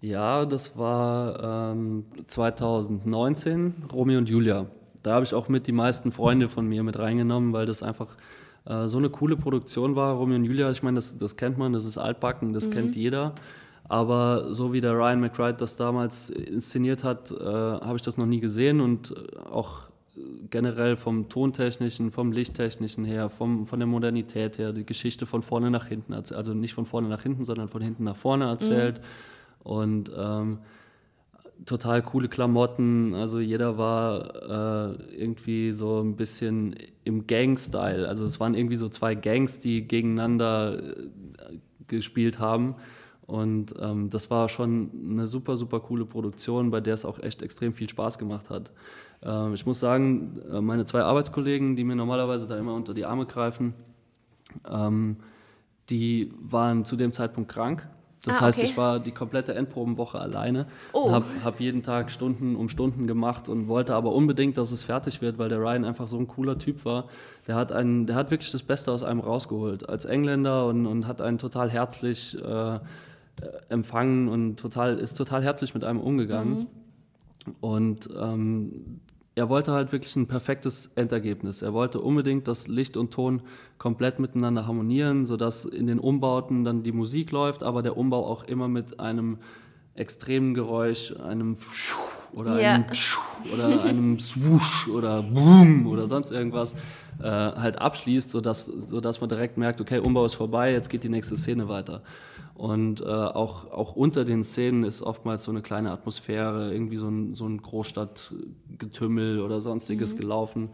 Ja, 0.00 0.46
das 0.46 0.78
war 0.78 1.72
ähm, 1.72 2.04
2019, 2.28 3.86
Romeo 3.92 4.18
und 4.18 4.28
Julia. 4.28 4.66
Da 5.02 5.14
habe 5.14 5.24
ich 5.24 5.34
auch 5.34 5.48
mit 5.48 5.66
die 5.66 5.72
meisten 5.72 6.12
Freunde 6.12 6.48
von 6.48 6.68
mir 6.68 6.84
mit 6.84 6.98
reingenommen, 6.98 7.52
weil 7.52 7.66
das 7.66 7.82
einfach 7.82 8.16
äh, 8.68 8.86
so 8.86 8.98
eine 8.98 9.10
coole 9.10 9.36
Produktion 9.36 9.96
war. 9.96 10.14
Romeo 10.14 10.36
und 10.36 10.44
Julia, 10.44 10.70
ich 10.70 10.82
meine, 10.82 10.96
das, 10.96 11.16
das 11.16 11.36
kennt 11.36 11.58
man, 11.58 11.72
das 11.72 11.84
ist 11.84 11.98
altbacken, 11.98 12.52
das 12.52 12.68
mhm. 12.68 12.72
kennt 12.72 12.96
jeder. 12.96 13.34
Aber 13.88 14.52
so 14.52 14.72
wie 14.74 14.82
der 14.82 14.92
Ryan 14.92 15.20
McBride 15.20 15.54
das 15.54 15.76
damals 15.76 16.28
inszeniert 16.28 17.04
hat, 17.04 17.30
äh, 17.30 17.44
habe 17.44 17.96
ich 17.96 18.02
das 18.02 18.18
noch 18.18 18.26
nie 18.26 18.40
gesehen 18.40 18.80
und 18.80 19.14
auch 19.50 19.88
generell 20.50 20.96
vom 20.96 21.28
Tontechnischen, 21.28 22.10
vom 22.10 22.32
Lichttechnischen 22.32 23.04
her, 23.04 23.30
vom, 23.30 23.66
von 23.66 23.78
der 23.78 23.86
Modernität 23.86 24.58
her, 24.58 24.72
die 24.72 24.84
Geschichte 24.84 25.26
von 25.26 25.42
vorne 25.42 25.70
nach 25.70 25.86
hinten, 25.86 26.12
also 26.12 26.54
nicht 26.54 26.74
von 26.74 26.86
vorne 26.86 27.08
nach 27.08 27.22
hinten, 27.22 27.44
sondern 27.44 27.68
von 27.68 27.82
hinten 27.82 28.04
nach 28.04 28.16
vorne 28.16 28.46
erzählt. 28.46 28.98
Mhm. 28.98 29.70
Und 29.70 30.12
ähm, 30.16 30.58
total 31.64 32.02
coole 32.02 32.28
Klamotten. 32.28 33.14
Also 33.14 33.40
jeder 33.40 33.78
war 33.78 34.90
äh, 34.90 35.16
irgendwie 35.16 35.72
so 35.72 36.00
ein 36.00 36.16
bisschen 36.16 36.76
im 37.04 37.26
Gang-Style. 37.26 38.08
Also 38.08 38.24
es 38.24 38.40
waren 38.40 38.54
irgendwie 38.54 38.76
so 38.76 38.88
zwei 38.88 39.14
Gangs, 39.14 39.60
die 39.60 39.86
gegeneinander 39.86 40.78
äh, 40.78 41.08
gespielt 41.86 42.38
haben. 42.38 42.76
Und 43.26 43.74
ähm, 43.78 44.08
das 44.08 44.30
war 44.30 44.48
schon 44.48 44.90
eine 45.10 45.26
super, 45.26 45.56
super 45.58 45.80
coole 45.80 46.06
Produktion, 46.06 46.70
bei 46.70 46.80
der 46.80 46.94
es 46.94 47.04
auch 47.04 47.18
echt 47.18 47.42
extrem 47.42 47.74
viel 47.74 47.88
Spaß 47.88 48.18
gemacht 48.18 48.48
hat. 48.48 48.70
Ähm, 49.22 49.52
ich 49.52 49.66
muss 49.66 49.80
sagen, 49.80 50.40
äh, 50.50 50.60
meine 50.60 50.86
zwei 50.86 51.02
Arbeitskollegen, 51.02 51.76
die 51.76 51.84
mir 51.84 51.96
normalerweise 51.96 52.46
da 52.46 52.56
immer 52.56 52.74
unter 52.74 52.94
die 52.94 53.04
Arme 53.04 53.26
greifen, 53.26 53.74
ähm, 54.66 55.16
die 55.90 56.32
waren 56.40 56.84
zu 56.84 56.96
dem 56.96 57.12
Zeitpunkt 57.12 57.50
krank. 57.50 57.88
Das 58.24 58.38
ah, 58.38 58.40
heißt, 58.42 58.62
ich 58.62 58.76
war 58.76 58.98
die 58.98 59.12
komplette 59.12 59.54
Endprobenwoche 59.54 60.18
alleine 60.18 60.66
oh. 60.92 61.02
und 61.02 61.12
habe 61.12 61.26
hab 61.44 61.60
jeden 61.60 61.82
Tag 61.82 62.10
Stunden 62.10 62.56
um 62.56 62.68
Stunden 62.68 63.06
gemacht 63.06 63.48
und 63.48 63.68
wollte 63.68 63.94
aber 63.94 64.12
unbedingt, 64.12 64.58
dass 64.58 64.72
es 64.72 64.82
fertig 64.82 65.22
wird, 65.22 65.38
weil 65.38 65.48
der 65.48 65.58
Ryan 65.58 65.84
einfach 65.84 66.08
so 66.08 66.18
ein 66.18 66.26
cooler 66.26 66.58
Typ 66.58 66.84
war. 66.84 67.04
Der 67.46 67.54
hat, 67.54 67.70
einen, 67.70 68.06
der 68.06 68.16
hat 68.16 68.30
wirklich 68.30 68.50
das 68.50 68.62
Beste 68.62 68.90
aus 68.90 69.04
einem 69.04 69.20
rausgeholt 69.20 69.88
als 69.88 70.04
Engländer 70.04 70.66
und, 70.66 70.86
und 70.86 71.06
hat 71.06 71.20
einen 71.20 71.38
total 71.38 71.70
herzlich 71.70 72.36
äh, 72.42 72.80
empfangen 73.68 74.28
und 74.28 74.56
total, 74.58 74.98
ist 74.98 75.14
total 75.14 75.44
herzlich 75.44 75.74
mit 75.74 75.84
einem 75.84 76.00
umgegangen. 76.00 76.58
Mhm. 76.58 76.66
Und 77.60 78.08
ähm, 78.20 79.00
er 79.38 79.48
wollte 79.48 79.72
halt 79.72 79.92
wirklich 79.92 80.16
ein 80.16 80.26
perfektes 80.26 80.90
Endergebnis. 80.96 81.62
Er 81.62 81.72
wollte 81.72 82.00
unbedingt, 82.00 82.48
dass 82.48 82.66
Licht 82.66 82.96
und 82.96 83.12
Ton 83.12 83.42
komplett 83.78 84.18
miteinander 84.18 84.66
harmonieren, 84.66 85.24
sodass 85.24 85.64
in 85.64 85.86
den 85.86 86.00
Umbauten 86.00 86.64
dann 86.64 86.82
die 86.82 86.90
Musik 86.90 87.30
läuft, 87.30 87.62
aber 87.62 87.82
der 87.82 87.96
Umbau 87.96 88.26
auch 88.26 88.42
immer 88.44 88.66
mit 88.66 88.98
einem 88.98 89.38
extremen 89.94 90.54
Geräusch, 90.54 91.14
einem 91.16 91.56
oder 92.32 92.56
yeah. 92.56 92.74
einem 92.74 92.86
oder 93.54 93.84
einem 93.84 94.18
Swoosh 94.18 94.88
oder 94.88 95.22
Boom 95.22 95.86
oder 95.86 96.08
sonst 96.08 96.32
irgendwas 96.32 96.72
äh, 97.22 97.28
halt 97.28 97.78
abschließt, 97.80 98.30
sodass, 98.30 98.66
sodass 98.66 99.20
man 99.20 99.28
direkt 99.28 99.56
merkt, 99.56 99.80
okay, 99.80 100.00
Umbau 100.00 100.24
ist 100.24 100.34
vorbei, 100.34 100.72
jetzt 100.72 100.88
geht 100.88 101.04
die 101.04 101.08
nächste 101.08 101.36
Szene 101.36 101.68
weiter. 101.68 102.02
Und 102.58 103.00
äh, 103.00 103.04
auch, 103.04 103.70
auch 103.70 103.94
unter 103.94 104.24
den 104.24 104.42
Szenen 104.42 104.82
ist 104.82 105.00
oftmals 105.00 105.44
so 105.44 105.52
eine 105.52 105.62
kleine 105.62 105.92
Atmosphäre, 105.92 106.72
irgendwie 106.72 106.96
so 106.96 107.06
ein, 107.06 107.36
so 107.36 107.46
ein 107.46 107.62
Großstadtgetümmel 107.62 109.40
oder 109.40 109.60
sonstiges 109.60 110.14
mhm. 110.14 110.18
gelaufen. 110.18 110.70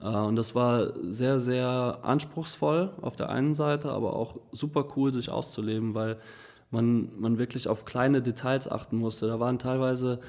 Äh, 0.00 0.16
und 0.16 0.36
das 0.36 0.54
war 0.54 0.94
sehr, 1.12 1.38
sehr 1.38 1.98
anspruchsvoll 2.02 2.90
auf 3.02 3.16
der 3.16 3.28
einen 3.28 3.52
Seite, 3.52 3.90
aber 3.90 4.16
auch 4.16 4.36
super 4.50 4.86
cool, 4.96 5.12
sich 5.12 5.28
auszuleben, 5.28 5.94
weil 5.94 6.16
man, 6.70 7.10
man 7.20 7.36
wirklich 7.36 7.68
auf 7.68 7.84
kleine 7.84 8.22
Details 8.22 8.66
achten 8.66 8.96
musste. 8.96 9.26
Da 9.26 9.38
waren 9.38 9.58
teilweise 9.58 10.20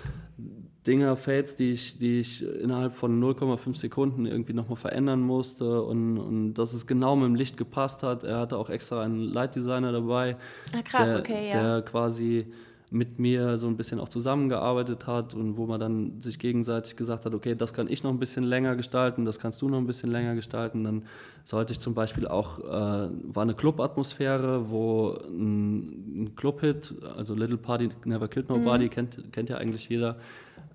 Dinger, 0.88 1.16
Fates, 1.16 1.56
die 1.56 1.72
ich, 1.72 2.00
die 2.00 2.20
ich 2.20 2.44
innerhalb 2.44 2.94
von 2.94 3.22
0,5 3.22 3.76
Sekunden 3.76 4.26
irgendwie 4.26 4.54
nochmal 4.54 4.78
verändern 4.78 5.22
musste 5.22 5.84
und, 5.84 6.18
und 6.18 6.54
dass 6.54 6.74
es 6.74 6.88
genau 6.88 7.16
mit 7.16 7.26
dem 7.26 7.36
Licht 7.36 7.58
gepasst 7.58 8.04
hat. 8.04 8.24
Er 8.24 8.40
hatte 8.40 8.58
auch 8.58 8.70
extra 8.70 9.04
einen 9.04 9.20
Light 9.20 9.56
Designer 9.56 9.92
dabei, 9.92 10.38
ah, 10.74 10.82
krass, 10.82 11.12
der, 11.12 11.20
okay, 11.20 11.50
ja. 11.50 11.62
der 11.62 11.82
quasi 11.84 12.48
mit 12.90 13.20
mir 13.20 13.58
so 13.58 13.68
ein 13.68 13.76
bisschen 13.76 14.00
auch 14.00 14.08
zusammengearbeitet 14.08 15.08
hat 15.08 15.34
und 15.34 15.58
wo 15.58 15.66
man 15.66 15.80
dann 15.80 16.22
sich 16.22 16.40
gegenseitig 16.40 16.96
gesagt 16.96 17.26
hat, 17.26 17.34
okay, 17.34 17.54
das 17.54 17.74
kann 17.74 17.90
ich 17.90 18.02
noch 18.02 18.12
ein 18.12 18.20
bisschen 18.20 18.46
länger 18.46 18.78
gestalten, 18.78 19.26
das 19.26 19.40
kannst 19.40 19.62
du 19.62 19.68
noch 19.68 19.78
ein 19.78 19.88
bisschen 19.88 20.10
länger 20.10 20.36
gestalten. 20.36 20.86
Dann 20.86 21.04
sollte 21.44 21.74
ich 21.74 21.82
zum 21.82 21.94
Beispiel 21.94 22.28
auch, 22.28 22.60
äh, 22.60 22.64
war 22.64 23.44
eine 23.44 23.56
Club-Atmosphäre, 23.56 24.70
wo 24.70 25.18
ein, 25.28 26.24
ein 26.24 26.36
Club-Hit, 26.38 26.96
also 27.18 27.36
Little 27.36 27.58
Party 27.58 27.90
Never 28.06 28.30
Killed 28.30 28.48
Nobody, 28.48 28.86
mhm. 28.86 28.90
kennt, 28.90 29.34
kennt 29.34 29.50
ja 29.50 29.58
eigentlich 29.58 29.90
jeder, 29.90 30.16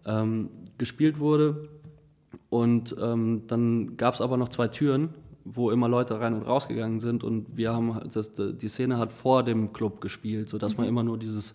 ähm, 0.07 0.49
gespielt 0.79 1.19
wurde. 1.19 1.69
Und 2.51 2.95
ähm, 3.01 3.43
dann 3.47 3.97
gab 3.97 4.15
es 4.15 4.21
aber 4.21 4.37
noch 4.37 4.49
zwei 4.49 4.69
Türen, 4.69 5.11
wo 5.45 5.71
immer 5.71 5.89
Leute 5.89 6.21
rein 6.21 6.35
und 6.35 6.43
rausgegangen 6.43 7.01
sind. 7.01 7.25
Und 7.25 7.57
wir 7.57 7.73
haben 7.73 7.99
das, 8.13 8.33
die 8.35 8.69
Szene 8.69 8.99
hat 8.99 9.13
vor 9.13 9.43
dem 9.43 9.73
Club 9.73 10.01
gespielt, 10.01 10.51
sodass 10.51 10.73
mhm. 10.73 10.79
man 10.79 10.89
immer 10.89 11.03
nur 11.03 11.19
dieses 11.19 11.55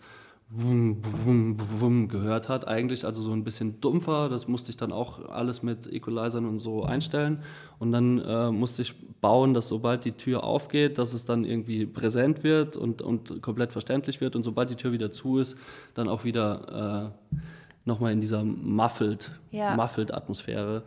Wum, 0.49 1.01
Wum, 1.25 1.57
Wum 1.79 2.07
gehört 2.07 2.47
hat. 2.47 2.67
Eigentlich 2.67 3.05
also 3.05 3.21
so 3.21 3.33
ein 3.33 3.43
bisschen 3.43 3.81
dumpfer. 3.81 4.29
Das 4.29 4.47
musste 4.47 4.71
ich 4.71 4.77
dann 4.77 4.93
auch 4.93 5.27
alles 5.29 5.61
mit 5.61 5.91
Equalizern 5.91 6.45
und 6.45 6.59
so 6.59 6.83
einstellen. 6.83 7.43
Und 7.79 7.91
dann 7.91 8.19
äh, 8.19 8.49
musste 8.51 8.81
ich 8.81 8.95
bauen, 9.19 9.53
dass 9.53 9.67
sobald 9.67 10.05
die 10.05 10.13
Tür 10.13 10.45
aufgeht, 10.45 10.97
dass 10.97 11.13
es 11.13 11.25
dann 11.25 11.43
irgendwie 11.43 11.85
präsent 11.85 12.43
wird 12.43 12.77
und, 12.77 13.01
und 13.01 13.41
komplett 13.41 13.73
verständlich 13.73 14.21
wird. 14.21 14.37
Und 14.37 14.43
sobald 14.43 14.69
die 14.69 14.75
Tür 14.75 14.93
wieder 14.93 15.11
zu 15.11 15.37
ist, 15.37 15.57
dann 15.93 16.07
auch 16.07 16.23
wieder. 16.23 17.13
Äh, 17.33 17.37
nochmal 17.87 18.11
in 18.11 18.21
dieser 18.21 18.43
muffled, 18.43 19.31
ja. 19.51 19.75
muffled 19.75 20.13
Atmosphäre 20.13 20.83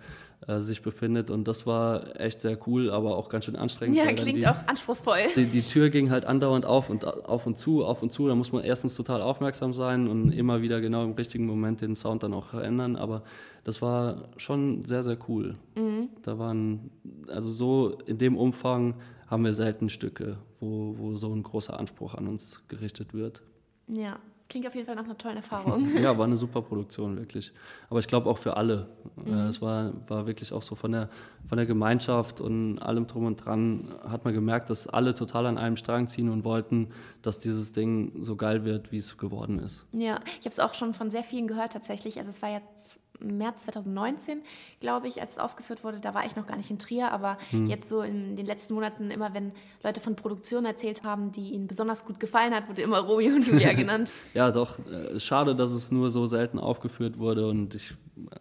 äh, 0.47 0.61
sich 0.61 0.81
befindet. 0.83 1.31
Und 1.31 1.47
das 1.49 1.67
war 1.67 2.19
echt 2.19 2.41
sehr 2.41 2.59
cool, 2.67 2.91
aber 2.91 3.17
auch 3.17 3.29
ganz 3.29 3.45
schön 3.45 3.57
anstrengend. 3.57 3.97
Ja, 3.97 4.11
klingt 4.13 4.39
die, 4.39 4.47
auch 4.47 4.67
anspruchsvoll. 4.67 5.19
Die, 5.37 5.47
die, 5.47 5.63
Tür 5.63 5.91
ging 5.91 6.11
halt 6.11 6.25
andauernd 6.25 6.65
auf 6.65 6.89
und 6.89 7.05
auf 7.05 7.47
und 7.47 7.59
zu, 7.59 7.85
auf 7.85 8.03
und 8.03 8.11
zu. 8.11 8.27
Da 8.27 8.35
muss 8.35 8.51
man 8.51 8.65
erstens 8.65 8.95
total 8.95 9.21
aufmerksam 9.21 9.75
sein 9.75 10.09
und 10.09 10.33
immer 10.33 10.63
wieder 10.63 10.81
genau 10.81 11.05
im 11.05 11.13
richtigen 11.13 11.47
Moment 11.47 11.83
den 11.83 11.95
Sound 11.95 12.23
dann 12.23 12.33
auch 12.33 12.47
verändern. 12.47 12.97
Aber 12.97 13.23
das 13.65 13.83
war 13.83 14.29
schon 14.39 14.85
sehr, 14.87 15.05
sehr 15.05 15.19
cool. 15.29 15.57
Mhm. 15.77 16.09
Da 16.23 16.39
waren, 16.39 16.91
also 17.29 17.51
so 17.51 17.99
in 18.07 18.17
dem 18.17 18.37
Umfang 18.37 18.95
haben 19.27 19.45
wir 19.45 19.53
selten 19.53 19.91
Stücke, 19.91 20.39
wo, 20.59 20.95
wo 20.97 21.17
so 21.17 21.33
ein 21.35 21.43
großer 21.43 21.79
Anspruch 21.79 22.15
an 22.15 22.27
uns 22.27 22.63
gerichtet 22.69 23.13
wird. 23.13 23.43
Ja, 23.89 24.19
Klingt 24.51 24.67
auf 24.67 24.75
jeden 24.75 24.87
Fall 24.87 24.97
nach 24.97 25.05
einer 25.05 25.17
tollen 25.17 25.37
Erfahrung. 25.39 25.97
ja, 25.97 26.19
war 26.19 26.27
eine 26.27 26.37
super 26.37 26.61
Produktion, 26.61 27.17
wirklich. 27.17 27.53
Aber 27.89 28.01
ich 28.01 28.09
glaube 28.09 28.29
auch 28.29 28.37
für 28.37 28.57
alle. 28.57 28.89
Mhm. 29.17 29.33
Es 29.49 29.63
war, 29.63 29.93
war 30.09 30.27
wirklich 30.27 30.53
auch 30.53 30.61
so 30.61 30.75
von 30.75 30.93
der, 30.93 31.09
von 31.49 31.57
der 31.57 31.67
Gemeinschaft 31.67 32.41
und 32.41 32.79
allem 32.81 33.07
drum 33.07 33.25
und 33.27 33.37
dran 33.37 33.95
hat 34.07 34.25
man 34.25 34.35
gemerkt, 34.35 34.69
dass 34.69 34.87
alle 34.89 35.15
total 35.15 35.47
an 35.47 35.57
einem 35.57 35.77
Strang 35.77 36.09
ziehen 36.09 36.29
und 36.29 36.45
wollten, 36.45 36.89
dass 37.23 37.39
dieses 37.39 37.73
Ding 37.73 38.23
so 38.23 38.37
geil 38.37 38.65
wird, 38.65 38.93
wie 38.93 38.99
es 38.99 39.17
geworden 39.17 39.61
ist. 39.61 39.87
Ja, 39.93 40.19
ich 40.27 40.41
habe 40.41 40.51
es 40.51 40.61
auch 40.61 40.75
schon 40.75 40.93
von 40.95 41.11
sehr 41.11 41.25
vielen 41.25 41.47
gehört 41.47 41.73
tatsächlich. 41.73 42.19
Also 42.19 42.31
es 42.31 42.43
war 42.43 42.51
jetzt 42.51 43.01
März 43.23 43.65
2019, 43.65 44.43
glaube 44.81 45.09
ich, 45.09 45.21
als 45.21 45.33
es 45.33 45.39
aufgeführt 45.39 45.85
wurde. 45.85 46.01
Da 46.01 46.15
war 46.15 46.25
ich 46.25 46.37
noch 46.37 46.47
gar 46.47 46.57
nicht 46.57 46.71
in 46.71 46.79
Trier, 46.79 47.13
aber 47.13 47.39
hm. 47.51 47.67
jetzt 47.67 47.89
so 47.89 48.03
in 48.03 48.37
den 48.37 48.47
letzten 48.47 48.75
Monaten, 48.75 49.11
immer 49.11 49.35
wenn 49.35 49.53
Leute 49.83 50.01
von 50.01 50.17
Produktionen 50.17 50.67
erzählt 50.67 51.05
haben, 51.05 51.33
die 51.33 51.51
ihnen 51.51 51.67
besonders 51.67 52.05
gut 52.05 52.21
gefallen 52.21 52.55
hat, 52.55 52.69
wurde 52.69 52.83
immer 52.83 53.01
Romeo 53.01 53.35
und 53.35 53.47
Julia 53.47 53.73
genannt. 53.75 54.13
ja, 54.35 54.51
doch. 54.51 54.79
Äh, 54.87 55.19
schade, 55.21 55.55
dass 55.55 55.73
es 55.73 55.91
nur 55.91 56.11
so 56.11 56.27
selten 56.27 56.59
aufgeführt 56.59 57.19
wurde 57.19 57.49
und 57.49 57.75
ich, 57.75 57.95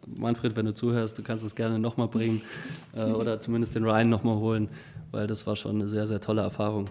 Manfred, 0.08 0.56
wenn 0.56 0.66
du 0.66 0.74
zuhörst, 0.74 1.18
du 1.18 1.24
kannst 1.24 1.44
es 1.44 1.56
gerne 1.56 1.80
nochmal 1.80 2.08
bringen 2.08 2.42
äh, 2.96 3.06
oder 3.06 3.40
zumindest 3.40 3.76
den 3.76 3.84
Ryan 3.84 4.10
nochmal 4.10 4.38
holen, 4.38 4.70
weil 5.12 5.28
das 5.28 5.46
war 5.48 5.56
schon 5.56 5.76
eine 5.76 5.88
sehr, 5.88 6.08
sehr 6.08 6.22
tolle 6.22 6.42
Erfahrung. 6.42 6.90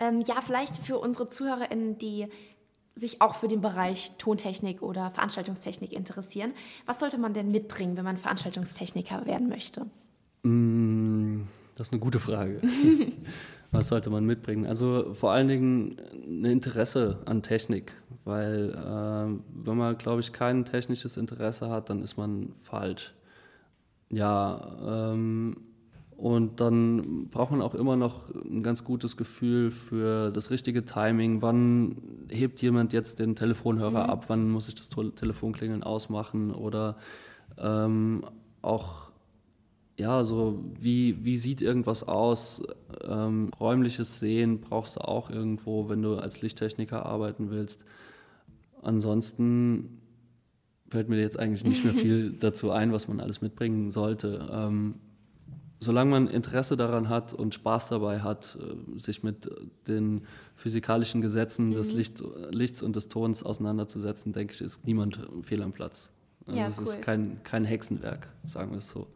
Ähm, 0.00 0.22
ja, 0.26 0.40
vielleicht 0.40 0.76
für 0.78 0.98
unsere 0.98 1.28
ZuhörerInnen, 1.28 1.98
die 1.98 2.26
sich 2.94 3.22
auch 3.22 3.34
für 3.34 3.48
den 3.48 3.60
Bereich 3.60 4.12
Tontechnik 4.18 4.82
oder 4.82 5.10
Veranstaltungstechnik 5.10 5.92
interessieren. 5.92 6.52
Was 6.86 7.00
sollte 7.00 7.18
man 7.18 7.32
denn 7.32 7.50
mitbringen, 7.50 7.96
wenn 7.96 8.04
man 8.04 8.16
Veranstaltungstechniker 8.16 9.26
werden 9.26 9.48
möchte? 9.48 9.86
Mm, 10.42 11.42
das 11.76 11.88
ist 11.88 11.92
eine 11.92 12.00
gute 12.00 12.20
Frage. 12.20 12.60
Was 13.72 13.88
sollte 13.88 14.10
man 14.10 14.26
mitbringen? 14.26 14.66
Also 14.66 15.14
vor 15.14 15.30
allen 15.30 15.46
Dingen 15.46 15.96
ein 16.26 16.44
Interesse 16.44 17.20
an 17.24 17.42
Technik, 17.42 17.92
weil 18.24 18.74
äh, 18.74 19.40
wenn 19.64 19.76
man, 19.76 19.96
glaube 19.96 20.20
ich, 20.20 20.32
kein 20.32 20.64
technisches 20.64 21.16
Interesse 21.16 21.70
hat, 21.70 21.88
dann 21.88 22.02
ist 22.02 22.16
man 22.16 22.52
falsch. 22.62 23.14
Ja, 24.08 25.12
ähm, 25.12 25.56
und 26.20 26.60
dann 26.60 27.28
braucht 27.30 27.50
man 27.50 27.62
auch 27.62 27.74
immer 27.74 27.96
noch 27.96 28.28
ein 28.44 28.62
ganz 28.62 28.84
gutes 28.84 29.16
Gefühl 29.16 29.70
für 29.70 30.30
das 30.30 30.50
richtige 30.50 30.84
Timing. 30.84 31.40
Wann 31.40 31.96
hebt 32.28 32.60
jemand 32.60 32.92
jetzt 32.92 33.20
den 33.20 33.36
Telefonhörer 33.36 34.04
mhm. 34.04 34.10
ab? 34.10 34.24
Wann 34.28 34.50
muss 34.50 34.68
ich 34.68 34.74
das 34.74 34.90
Telefonklingeln 34.90 35.82
ausmachen? 35.82 36.52
Oder 36.52 36.98
ähm, 37.56 38.22
auch, 38.60 39.12
ja, 39.96 40.22
so 40.22 40.62
wie, 40.78 41.24
wie 41.24 41.38
sieht 41.38 41.62
irgendwas 41.62 42.06
aus? 42.06 42.62
Ähm, 43.02 43.48
räumliches 43.58 44.20
Sehen 44.20 44.60
brauchst 44.60 44.96
du 44.96 45.00
auch 45.00 45.30
irgendwo, 45.30 45.88
wenn 45.88 46.02
du 46.02 46.16
als 46.16 46.42
Lichttechniker 46.42 47.06
arbeiten 47.06 47.50
willst. 47.50 47.86
Ansonsten 48.82 50.02
fällt 50.86 51.08
mir 51.08 51.18
jetzt 51.18 51.38
eigentlich 51.38 51.64
nicht 51.64 51.82
mehr 51.82 51.94
viel 52.04 52.32
dazu 52.32 52.72
ein, 52.72 52.92
was 52.92 53.08
man 53.08 53.20
alles 53.20 53.40
mitbringen 53.40 53.90
sollte. 53.90 54.46
Ähm, 54.52 54.96
solange 55.80 56.10
man 56.10 56.28
Interesse 56.28 56.76
daran 56.76 57.08
hat 57.08 57.32
und 57.32 57.54
Spaß 57.54 57.88
dabei 57.88 58.20
hat, 58.20 58.56
äh, 58.60 58.98
sich 58.98 59.22
mit 59.22 59.50
den 59.88 60.26
physikalischen 60.56 61.22
Gesetzen 61.22 61.70
mhm. 61.70 61.74
des 61.74 61.92
Licht, 61.92 62.22
Lichts 62.50 62.82
und 62.82 62.96
des 62.96 63.08
Tons 63.08 63.42
auseinanderzusetzen, 63.42 64.32
denke 64.32 64.54
ich, 64.54 64.60
ist 64.60 64.86
niemand 64.86 65.18
fehl 65.42 65.62
am 65.62 65.72
Platz. 65.72 66.10
Ja, 66.46 66.66
es 66.66 66.78
cool. 66.78 66.84
ist 66.84 67.02
kein, 67.02 67.42
kein 67.44 67.64
Hexenwerk, 67.64 68.28
sagen 68.44 68.72
wir 68.72 68.78
es 68.78 68.90
so. 68.90 69.06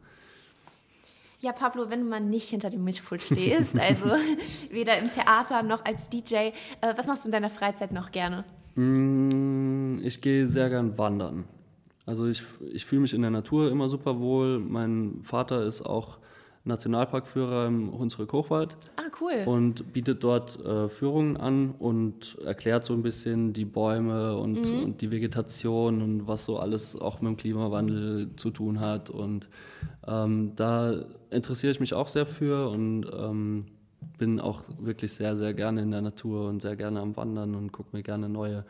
Ja, 1.41 1.53
Pablo, 1.53 1.91
wenn 1.91 2.01
du 2.01 2.07
mal 2.07 2.21
nicht 2.21 2.49
hinter 2.49 2.71
dem 2.71 2.85
Mischpult 2.85 3.23
stehst, 3.23 3.79
also 3.79 4.07
weder 4.71 4.97
im 4.99 5.11
Theater 5.11 5.63
noch 5.63 5.85
als 5.85 6.09
DJ, 6.09 6.35
äh, 6.35 6.53
was 6.97 7.07
machst 7.07 7.25
du 7.25 7.29
in 7.29 7.33
deiner 7.33 7.51
Freizeit 7.51 7.93
noch 7.93 8.13
gerne? 8.13 8.45
Mm, 8.77 9.99
ich 10.03 10.23
gehe 10.23 10.47
sehr 10.47 10.71
gern 10.71 10.97
wandern. 10.97 11.45
Also 12.07 12.27
ich, 12.27 12.43
ich 12.73 12.87
fühle 12.87 13.03
mich 13.03 13.13
in 13.13 13.21
der 13.21 13.31
Natur 13.31 13.71
immer 13.71 13.89
super 13.89 14.21
wohl. 14.21 14.59
Mein 14.59 15.21
Vater 15.23 15.65
ist 15.65 15.83
auch 15.83 16.19
Nationalparkführer 16.65 17.67
im 17.67 17.93
Hunsrück-Hochwald. 17.93 18.77
Ah, 18.97 19.03
cool. 19.21 19.43
Und 19.45 19.93
bietet 19.93 20.25
dort 20.25 20.59
äh, 20.65 20.89
Führungen 20.89 21.37
an 21.37 21.75
und 21.79 22.39
erklärt 22.45 22.85
so 22.85 22.95
ein 22.95 23.03
bisschen 23.03 23.53
die 23.53 23.67
Bäume 23.67 24.37
und, 24.39 24.67
mhm. 24.67 24.85
und, 24.85 25.01
die 25.03 25.11
Vegetation 25.11 26.01
und 26.01 26.27
was 26.27 26.47
so 26.47 26.59
alles 26.59 26.99
auch 26.99 27.21
mit 27.21 27.31
dem 27.31 27.37
Klimawandel 27.37 28.31
zu 28.37 28.51
tun 28.51 28.81
hat. 28.81 29.11
Und 29.11 29.49
ähm, 30.07 30.53
da 30.57 31.05
interessiere 31.31 31.71
ich 31.71 31.81
mich 31.81 31.93
auch 31.93 32.09
sehr 32.09 32.25
für 32.25 32.71
und 32.71 33.07
ähm, 33.15 33.67
bin 34.17 34.41
auch 34.41 34.63
wirklich 34.79 35.13
sehr, 35.13 35.37
sehr 35.37 35.53
gerne 35.53 35.83
in 35.83 35.91
der 35.91 36.01
Natur 36.03 36.49
und 36.49 36.63
sehr 36.63 36.77
gerne 36.77 37.01
am 37.01 37.17
Wandern 37.17 37.55
und 37.55 37.73
gucke 37.73 37.95
mir 37.95 38.03
gerne 38.03 38.31
neue, 38.31 38.65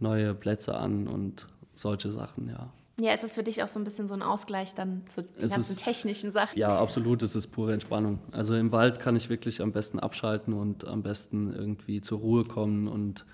neue 0.00 0.34
Plätze 0.34 0.76
an 0.76 1.08
und 1.08 1.46
solche 1.74 2.10
Sachen, 2.10 2.48
ja. 2.48 2.70
Ja, 3.00 3.12
ist 3.12 3.24
es 3.24 3.32
für 3.32 3.42
dich 3.42 3.62
auch 3.62 3.68
so 3.68 3.80
ein 3.80 3.84
bisschen 3.84 4.06
so 4.06 4.14
ein 4.14 4.22
Ausgleich 4.22 4.74
dann 4.74 5.06
zu 5.06 5.22
den 5.22 5.44
es 5.44 5.52
ganzen 5.52 5.74
ist, 5.74 5.82
technischen 5.82 6.30
Sachen? 6.30 6.56
Ja, 6.56 6.78
absolut. 6.78 7.22
Es 7.22 7.34
ist 7.34 7.48
pure 7.48 7.72
Entspannung. 7.72 8.20
Also 8.30 8.54
im 8.54 8.70
Wald 8.70 9.00
kann 9.00 9.16
ich 9.16 9.28
wirklich 9.28 9.60
am 9.60 9.72
besten 9.72 9.98
abschalten 9.98 10.54
und 10.54 10.86
am 10.86 11.02
besten 11.02 11.52
irgendwie 11.52 12.00
zur 12.00 12.20
Ruhe 12.20 12.44
kommen 12.44 12.86
und 12.86 13.24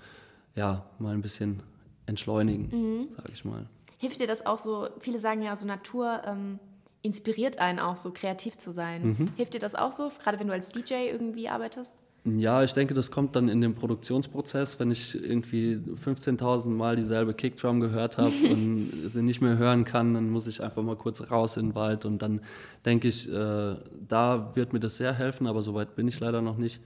ja, 0.55 0.85
mal 0.97 1.13
ein 1.13 1.21
bisschen 1.21 1.61
entschleunigen, 2.07 2.69
mhm. 2.71 3.07
sage 3.15 3.29
ich 3.31 3.45
mal. 3.45 3.67
Hilft 3.97 4.19
dir 4.19 4.27
das 4.27 4.45
auch 4.45 4.57
so? 4.57 4.89
Viele 4.99 5.19
sagen 5.19 5.43
ja, 5.43 5.55
so 5.55 5.67
Natur 5.67 6.23
ähm, 6.25 6.59
inspiriert 7.03 7.59
einen 7.59 7.79
auch 7.79 7.97
so 7.97 8.11
kreativ 8.11 8.57
zu 8.57 8.71
sein. 8.71 9.09
Mhm. 9.09 9.33
Hilft 9.35 9.53
dir 9.53 9.59
das 9.59 9.75
auch 9.75 9.91
so, 9.91 10.09
gerade 10.23 10.39
wenn 10.39 10.47
du 10.47 10.53
als 10.53 10.71
DJ 10.71 11.09
irgendwie 11.09 11.49
arbeitest? 11.49 11.93
Ja, 12.23 12.61
ich 12.63 12.73
denke, 12.73 12.93
das 12.93 13.09
kommt 13.09 13.35
dann 13.35 13.49
in 13.49 13.61
den 13.61 13.73
Produktionsprozess, 13.73 14.79
wenn 14.79 14.91
ich 14.91 15.15
irgendwie 15.15 15.75
15.000 15.75 16.67
Mal 16.67 16.95
dieselbe 16.95 17.33
Kickdrum 17.33 17.79
gehört 17.79 18.19
habe 18.19 18.31
und 18.51 18.91
sie 19.07 19.23
nicht 19.23 19.41
mehr 19.41 19.57
hören 19.57 19.85
kann, 19.85 20.13
dann 20.13 20.29
muss 20.29 20.45
ich 20.45 20.61
einfach 20.61 20.83
mal 20.83 20.95
kurz 20.95 21.31
raus 21.31 21.57
in 21.57 21.69
den 21.69 21.75
Wald 21.75 22.05
und 22.05 22.21
dann 22.21 22.41
denke 22.85 23.07
ich, 23.07 23.31
äh, 23.31 23.75
da 24.07 24.51
wird 24.53 24.71
mir 24.71 24.79
das 24.79 24.97
sehr 24.97 25.13
helfen, 25.13 25.47
aber 25.47 25.61
soweit 25.61 25.95
bin 25.95 26.07
ich 26.07 26.19
leider 26.19 26.41
noch 26.41 26.57
nicht. 26.57 26.79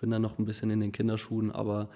Bin 0.00 0.10
dann 0.10 0.22
noch 0.22 0.38
ein 0.40 0.46
bisschen 0.46 0.70
in 0.70 0.80
den 0.80 0.90
Kinderschuhen, 0.90 1.52
aber 1.52 1.88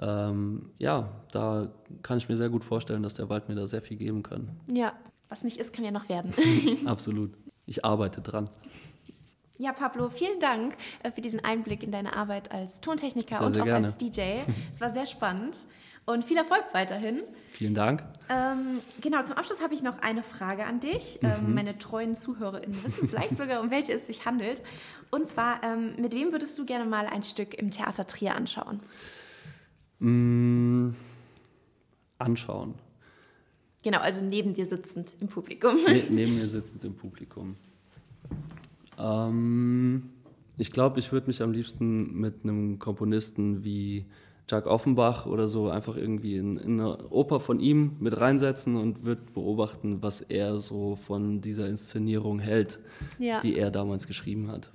ähm, 0.00 0.70
ja, 0.78 1.10
da 1.32 1.68
kann 2.02 2.18
ich 2.18 2.28
mir 2.28 2.36
sehr 2.36 2.48
gut 2.48 2.62
vorstellen, 2.62 3.02
dass 3.02 3.14
der 3.14 3.28
Wald 3.28 3.48
mir 3.48 3.56
da 3.56 3.66
sehr 3.66 3.82
viel 3.82 3.96
geben 3.96 4.22
kann. 4.22 4.50
Ja, 4.72 4.92
was 5.28 5.42
nicht 5.42 5.58
ist, 5.58 5.72
kann 5.72 5.84
ja 5.84 5.90
noch 5.90 6.08
werden. 6.08 6.32
Absolut. 6.86 7.32
Ich 7.66 7.84
arbeite 7.84 8.20
dran. 8.20 8.48
Ja, 9.60 9.74
Pablo, 9.74 10.08
vielen 10.08 10.40
Dank 10.40 10.74
äh, 11.02 11.12
für 11.12 11.20
diesen 11.20 11.44
Einblick 11.44 11.82
in 11.82 11.92
deine 11.92 12.16
Arbeit 12.16 12.50
als 12.50 12.80
Tontechniker 12.80 13.36
sehr, 13.36 13.46
und 13.46 13.52
sehr 13.52 13.62
auch 13.62 13.66
gerne. 13.66 13.86
als 13.86 13.98
DJ. 13.98 14.20
Es 14.72 14.80
war 14.80 14.88
sehr 14.88 15.04
spannend 15.04 15.66
und 16.06 16.24
viel 16.24 16.38
Erfolg 16.38 16.64
weiterhin. 16.72 17.22
Vielen 17.50 17.74
Dank. 17.74 18.02
Ähm, 18.30 18.80
genau, 19.02 19.22
zum 19.22 19.36
Abschluss 19.36 19.62
habe 19.62 19.74
ich 19.74 19.82
noch 19.82 19.98
eine 19.98 20.22
Frage 20.22 20.64
an 20.64 20.80
dich. 20.80 21.18
Ähm, 21.22 21.48
mhm. 21.48 21.54
meine 21.54 21.76
treuen 21.76 22.14
ZuhörerInnen 22.14 22.82
wissen 22.82 23.06
vielleicht 23.06 23.36
sogar, 23.36 23.60
um 23.60 23.70
welche 23.70 23.92
es 23.92 24.06
sich 24.06 24.24
handelt. 24.24 24.62
Und 25.10 25.28
zwar, 25.28 25.62
ähm, 25.62 25.94
mit 25.98 26.14
wem 26.14 26.32
würdest 26.32 26.58
du 26.58 26.64
gerne 26.64 26.86
mal 26.86 27.06
ein 27.06 27.22
Stück 27.22 27.52
im 27.52 27.70
Theater 27.70 28.06
Trier 28.06 28.36
anschauen? 28.36 28.80
Mm, 29.98 30.94
anschauen. 32.16 32.76
Genau, 33.82 33.98
also 33.98 34.24
neben 34.24 34.54
dir 34.54 34.64
sitzend 34.64 35.16
im 35.20 35.28
Publikum. 35.28 35.74
Ne, 35.84 36.02
neben 36.08 36.38
mir 36.38 36.48
sitzend 36.48 36.82
im 36.84 36.96
Publikum. 36.96 37.56
Ähm, 39.00 40.10
ich 40.56 40.72
glaube, 40.72 41.00
ich 41.00 41.12
würde 41.12 41.26
mich 41.26 41.42
am 41.42 41.52
liebsten 41.52 42.14
mit 42.14 42.44
einem 42.44 42.78
Komponisten 42.78 43.64
wie 43.64 44.06
Jacques 44.50 44.70
Offenbach 44.70 45.26
oder 45.26 45.48
so 45.48 45.70
einfach 45.70 45.96
irgendwie 45.96 46.36
in, 46.36 46.56
in 46.56 46.80
eine 46.80 47.10
Oper 47.10 47.40
von 47.40 47.60
ihm 47.60 47.96
mit 48.00 48.20
reinsetzen 48.20 48.76
und 48.76 49.04
würde 49.04 49.22
beobachten, 49.32 50.02
was 50.02 50.20
er 50.20 50.58
so 50.58 50.96
von 50.96 51.40
dieser 51.40 51.68
Inszenierung 51.68 52.40
hält, 52.40 52.78
ja. 53.18 53.40
die 53.40 53.56
er 53.56 53.70
damals 53.70 54.06
geschrieben 54.06 54.50
hat. 54.50 54.70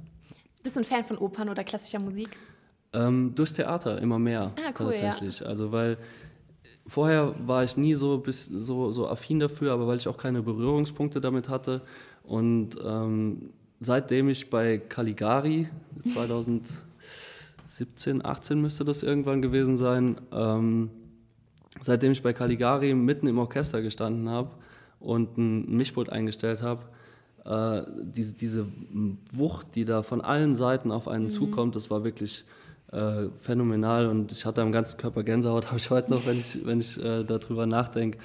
Bist 0.64 0.78
du 0.78 0.82
ein 0.82 0.86
Fan 0.86 1.04
von 1.04 1.18
Opern 1.18 1.50
oder 1.50 1.64
klassischer 1.64 2.00
Musik? 2.00 2.30
Ähm, 2.94 3.34
durchs 3.36 3.54
Theater 3.54 4.02
immer 4.02 4.18
mehr 4.18 4.54
ah, 4.56 4.74
cool, 4.80 4.94
tatsächlich. 4.94 5.42
Ja. 5.42 5.48
Also 5.48 5.72
weil 5.72 5.98
vorher 6.88 7.36
war 7.46 7.64
ich 7.64 7.76
nie 7.78 7.96
so, 7.96 8.18
bis, 8.20 8.46
so, 8.46 8.92
so 8.92 9.08
affin 9.08 9.40
dafür, 9.40 9.74
aber 9.74 9.88
weil 9.88 9.98
ich 9.98 10.08
auch 10.08 10.18
keine 10.18 10.42
Berührungspunkte 10.42 11.20
damit 11.20 11.50
hatte 11.50 11.82
und 12.24 12.78
ähm, 12.84 13.52
seitdem 13.86 14.30
ich 14.30 14.50
bei 14.50 14.78
Caligari, 14.78 15.70
2017, 16.08 18.26
18 18.26 18.62
müsste 18.62 18.84
das 18.84 19.04
irgendwann 19.04 19.42
gewesen 19.42 19.78
sein, 19.78 20.18
ähm, 20.32 20.90
seitdem 21.82 22.12
ich 22.12 22.24
bei 22.24 22.34
Caligari 22.34 22.94
mitten 22.94 23.28
im 23.28 23.38
Orchester 23.38 23.82
gestanden 23.82 24.30
habe 24.30 24.52
und 25.00 25.38
ein 25.38 25.76
Mischpult 25.76 26.10
eingestellt 26.10 26.62
habe, 26.62 26.84
äh, 27.46 27.84
diese, 28.04 28.34
diese 28.34 28.66
Wucht, 29.32 29.76
die 29.76 29.86
da 29.86 30.04
von 30.04 30.22
allen 30.22 30.56
Seiten 30.56 30.92
auf 30.92 31.08
einen 31.08 31.26
mhm. 31.26 31.30
zukommt, 31.30 31.76
das 31.76 31.92
war 31.92 32.04
wirklich 32.04 32.46
äh, 32.92 33.28
phänomenal 33.40 34.08
und 34.08 34.32
ich 34.32 34.46
hatte 34.46 34.62
am 34.62 34.72
ganzen 34.72 34.98
Körper 34.98 35.24
Gänsehaut, 35.24 35.66
habe 35.68 35.78
ich 35.78 35.90
heute 35.90 36.12
noch, 36.12 36.26
wenn 36.26 36.38
ich, 36.38 36.66
wenn 36.66 36.80
ich 36.80 37.04
äh, 37.04 37.24
darüber 37.24 37.66
nachdenke. 37.66 38.18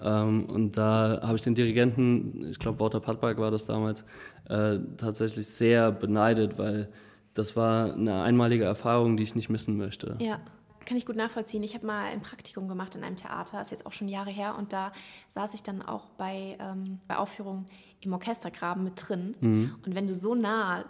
Ähm, 0.00 0.46
und 0.46 0.76
da 0.76 1.20
habe 1.22 1.36
ich 1.36 1.42
den 1.42 1.54
Dirigenten, 1.54 2.48
ich 2.50 2.58
glaube 2.58 2.80
Walter 2.80 3.00
Pattberg 3.00 3.38
war 3.38 3.50
das 3.50 3.66
damals, 3.66 4.04
äh, 4.48 4.78
tatsächlich 4.96 5.46
sehr 5.46 5.92
beneidet, 5.92 6.58
weil 6.58 6.88
das 7.34 7.56
war 7.56 7.92
eine 7.94 8.22
einmalige 8.22 8.64
Erfahrung, 8.64 9.16
die 9.16 9.22
ich 9.22 9.34
nicht 9.34 9.48
missen 9.48 9.76
möchte. 9.76 10.16
Ja. 10.20 10.40
Kann 10.84 10.96
ich 10.96 11.04
gut 11.04 11.16
nachvollziehen. 11.16 11.64
Ich 11.64 11.74
habe 11.74 11.84
mal 11.84 12.04
ein 12.04 12.20
Praktikum 12.20 12.68
gemacht 12.68 12.94
in 12.94 13.02
einem 13.02 13.16
Theater, 13.16 13.60
ist 13.60 13.72
jetzt 13.72 13.86
auch 13.86 13.92
schon 13.92 14.06
Jahre 14.06 14.30
her, 14.30 14.54
und 14.56 14.72
da 14.72 14.92
saß 15.26 15.52
ich 15.54 15.64
dann 15.64 15.82
auch 15.82 16.10
bei, 16.10 16.56
ähm, 16.60 17.00
bei 17.08 17.16
Aufführungen 17.16 17.66
im 18.02 18.12
Orchestergraben 18.12 18.84
mit 18.84 18.92
drin. 18.96 19.34
Mhm. 19.40 19.74
Und 19.84 19.96
wenn 19.96 20.06
du 20.06 20.14
so 20.14 20.36
nah 20.36 20.84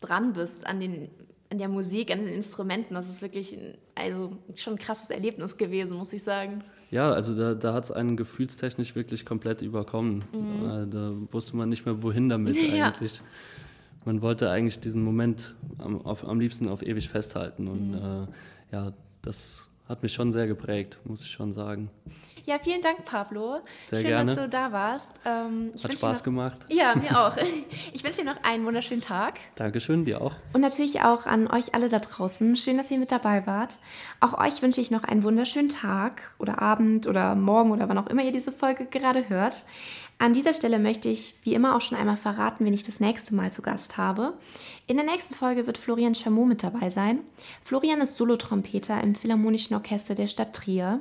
dran 0.00 0.32
bist 0.32 0.66
an 0.66 0.80
den 0.80 1.10
an 1.50 1.58
der 1.58 1.68
Musik, 1.68 2.10
an 2.10 2.20
den 2.20 2.32
Instrumenten. 2.32 2.94
Das 2.94 3.08
ist 3.08 3.22
wirklich 3.22 3.58
ein, 3.58 3.76
also 3.94 4.36
schon 4.54 4.74
ein 4.74 4.78
krasses 4.78 5.10
Erlebnis 5.10 5.56
gewesen, 5.56 5.96
muss 5.96 6.12
ich 6.12 6.22
sagen. 6.22 6.62
Ja, 6.90 7.12
also 7.12 7.36
da, 7.36 7.54
da 7.54 7.72
hat 7.72 7.84
es 7.84 7.92
einen 7.92 8.16
gefühlstechnisch 8.16 8.96
wirklich 8.96 9.24
komplett 9.24 9.62
überkommen. 9.62 10.24
Mhm. 10.32 10.68
Äh, 10.68 10.86
da 10.88 11.12
wusste 11.30 11.56
man 11.56 11.68
nicht 11.68 11.86
mehr, 11.86 12.02
wohin 12.02 12.28
damit 12.28 12.56
ja. 12.74 12.88
eigentlich. 12.88 13.22
Man 14.04 14.22
wollte 14.22 14.50
eigentlich 14.50 14.80
diesen 14.80 15.04
Moment 15.04 15.54
am, 15.78 16.04
auf, 16.04 16.26
am 16.26 16.40
liebsten 16.40 16.68
auf 16.68 16.82
ewig 16.82 17.08
festhalten. 17.08 17.68
Und 17.68 17.90
mhm. 17.92 17.94
äh, 17.94 18.26
ja, 18.72 18.92
das 19.22 19.68
hat 19.90 20.04
mich 20.04 20.12
schon 20.12 20.30
sehr 20.30 20.46
geprägt, 20.46 20.98
muss 21.04 21.22
ich 21.22 21.30
schon 21.30 21.52
sagen. 21.52 21.90
Ja, 22.46 22.58
vielen 22.62 22.80
Dank, 22.80 23.04
Pablo. 23.04 23.58
Sehr 23.88 24.00
Schön, 24.00 24.08
gerne. 24.08 24.34
dass 24.34 24.44
du 24.44 24.48
da 24.48 24.70
warst. 24.70 25.20
Ähm, 25.26 25.72
Hat 25.82 25.92
Spaß 25.92 26.18
noch, 26.18 26.24
gemacht. 26.24 26.58
Ja, 26.68 26.94
mir 26.96 27.20
auch. 27.20 27.36
Ich 27.92 28.04
wünsche 28.04 28.22
dir 28.22 28.32
noch 28.32 28.42
einen 28.44 28.64
wunderschönen 28.64 29.02
Tag. 29.02 29.34
Dankeschön, 29.56 30.04
dir 30.04 30.20
auch. 30.20 30.36
Und 30.52 30.60
natürlich 30.60 31.02
auch 31.02 31.26
an 31.26 31.48
euch 31.48 31.74
alle 31.74 31.88
da 31.88 31.98
draußen. 31.98 32.56
Schön, 32.56 32.76
dass 32.76 32.90
ihr 32.90 32.98
mit 32.98 33.10
dabei 33.10 33.46
wart. 33.48 33.78
Auch 34.20 34.38
euch 34.38 34.62
wünsche 34.62 34.80
ich 34.80 34.92
noch 34.92 35.02
einen 35.02 35.24
wunderschönen 35.24 35.68
Tag 35.68 36.22
oder 36.38 36.62
Abend 36.62 37.08
oder 37.08 37.34
Morgen 37.34 37.72
oder 37.72 37.88
wann 37.88 37.98
auch 37.98 38.06
immer 38.06 38.22
ihr 38.22 38.32
diese 38.32 38.52
Folge 38.52 38.86
gerade 38.86 39.28
hört. 39.28 39.64
An 40.20 40.34
dieser 40.34 40.52
Stelle 40.52 40.78
möchte 40.78 41.08
ich 41.08 41.34
wie 41.44 41.54
immer 41.54 41.74
auch 41.74 41.80
schon 41.80 41.96
einmal 41.96 42.18
verraten, 42.18 42.66
wen 42.66 42.74
ich 42.74 42.82
das 42.82 43.00
nächste 43.00 43.34
Mal 43.34 43.54
zu 43.54 43.62
Gast 43.62 43.96
habe. 43.96 44.34
In 44.86 44.98
der 44.98 45.06
nächsten 45.06 45.32
Folge 45.32 45.66
wird 45.66 45.78
Florian 45.78 46.14
Chameau 46.14 46.44
mit 46.44 46.62
dabei 46.62 46.90
sein. 46.90 47.20
Florian 47.64 48.02
ist 48.02 48.18
Solotrompeter 48.18 49.02
im 49.02 49.14
Philharmonischen 49.14 49.74
Orchester 49.74 50.14
der 50.14 50.26
Stadt 50.26 50.54
Trier 50.54 51.00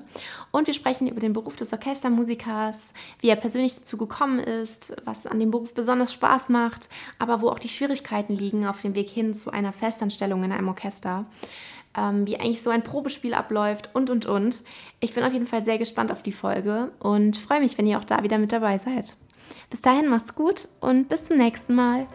und 0.51 0.67
wir 0.67 0.73
sprechen 0.73 1.09
über 1.09 1.19
den 1.19 1.33
Beruf 1.33 1.57
des 1.57 1.73
Orchestermusikers, 1.73 2.93
wie 3.19 3.27
er 3.27 3.35
persönlich 3.35 3.75
dazu 3.75 3.97
gekommen 3.97 4.39
ist, 4.39 4.95
was 5.03 5.27
an 5.27 5.41
dem 5.41 5.51
Beruf 5.51 5.73
besonders 5.73 6.13
Spaß 6.13 6.47
macht, 6.47 6.87
aber 7.17 7.41
wo 7.41 7.49
auch 7.49 7.59
die 7.59 7.67
Schwierigkeiten 7.67 8.37
liegen 8.37 8.65
auf 8.65 8.79
dem 8.79 8.95
Weg 8.95 9.09
hin 9.09 9.33
zu 9.33 9.51
einer 9.51 9.73
Festanstellung 9.73 10.45
in 10.45 10.53
einem 10.53 10.69
Orchester 10.69 11.25
ähm, 11.97 12.27
wie 12.27 12.39
eigentlich 12.39 12.61
so 12.61 12.69
ein 12.69 12.83
Probespiel 12.83 13.33
abläuft 13.33 13.89
und, 13.93 14.09
und, 14.09 14.25
und. 14.25 14.63
Ich 14.99 15.13
bin 15.13 15.23
auf 15.23 15.33
jeden 15.33 15.47
Fall 15.47 15.65
sehr 15.65 15.77
gespannt 15.77 16.11
auf 16.11 16.23
die 16.23 16.31
Folge 16.31 16.91
und 16.99 17.37
freue 17.37 17.61
mich, 17.61 17.77
wenn 17.77 17.87
ihr 17.87 17.99
auch 17.99 18.03
da 18.03 18.23
wieder 18.23 18.37
mit 18.37 18.51
dabei 18.51 18.77
seid. 18.77 19.15
Bis 19.69 19.81
dahin 19.81 20.07
macht's 20.07 20.35
gut 20.35 20.67
und 20.79 21.09
bis 21.09 21.25
zum 21.25 21.37
nächsten 21.37 21.75
Mal. 21.75 22.07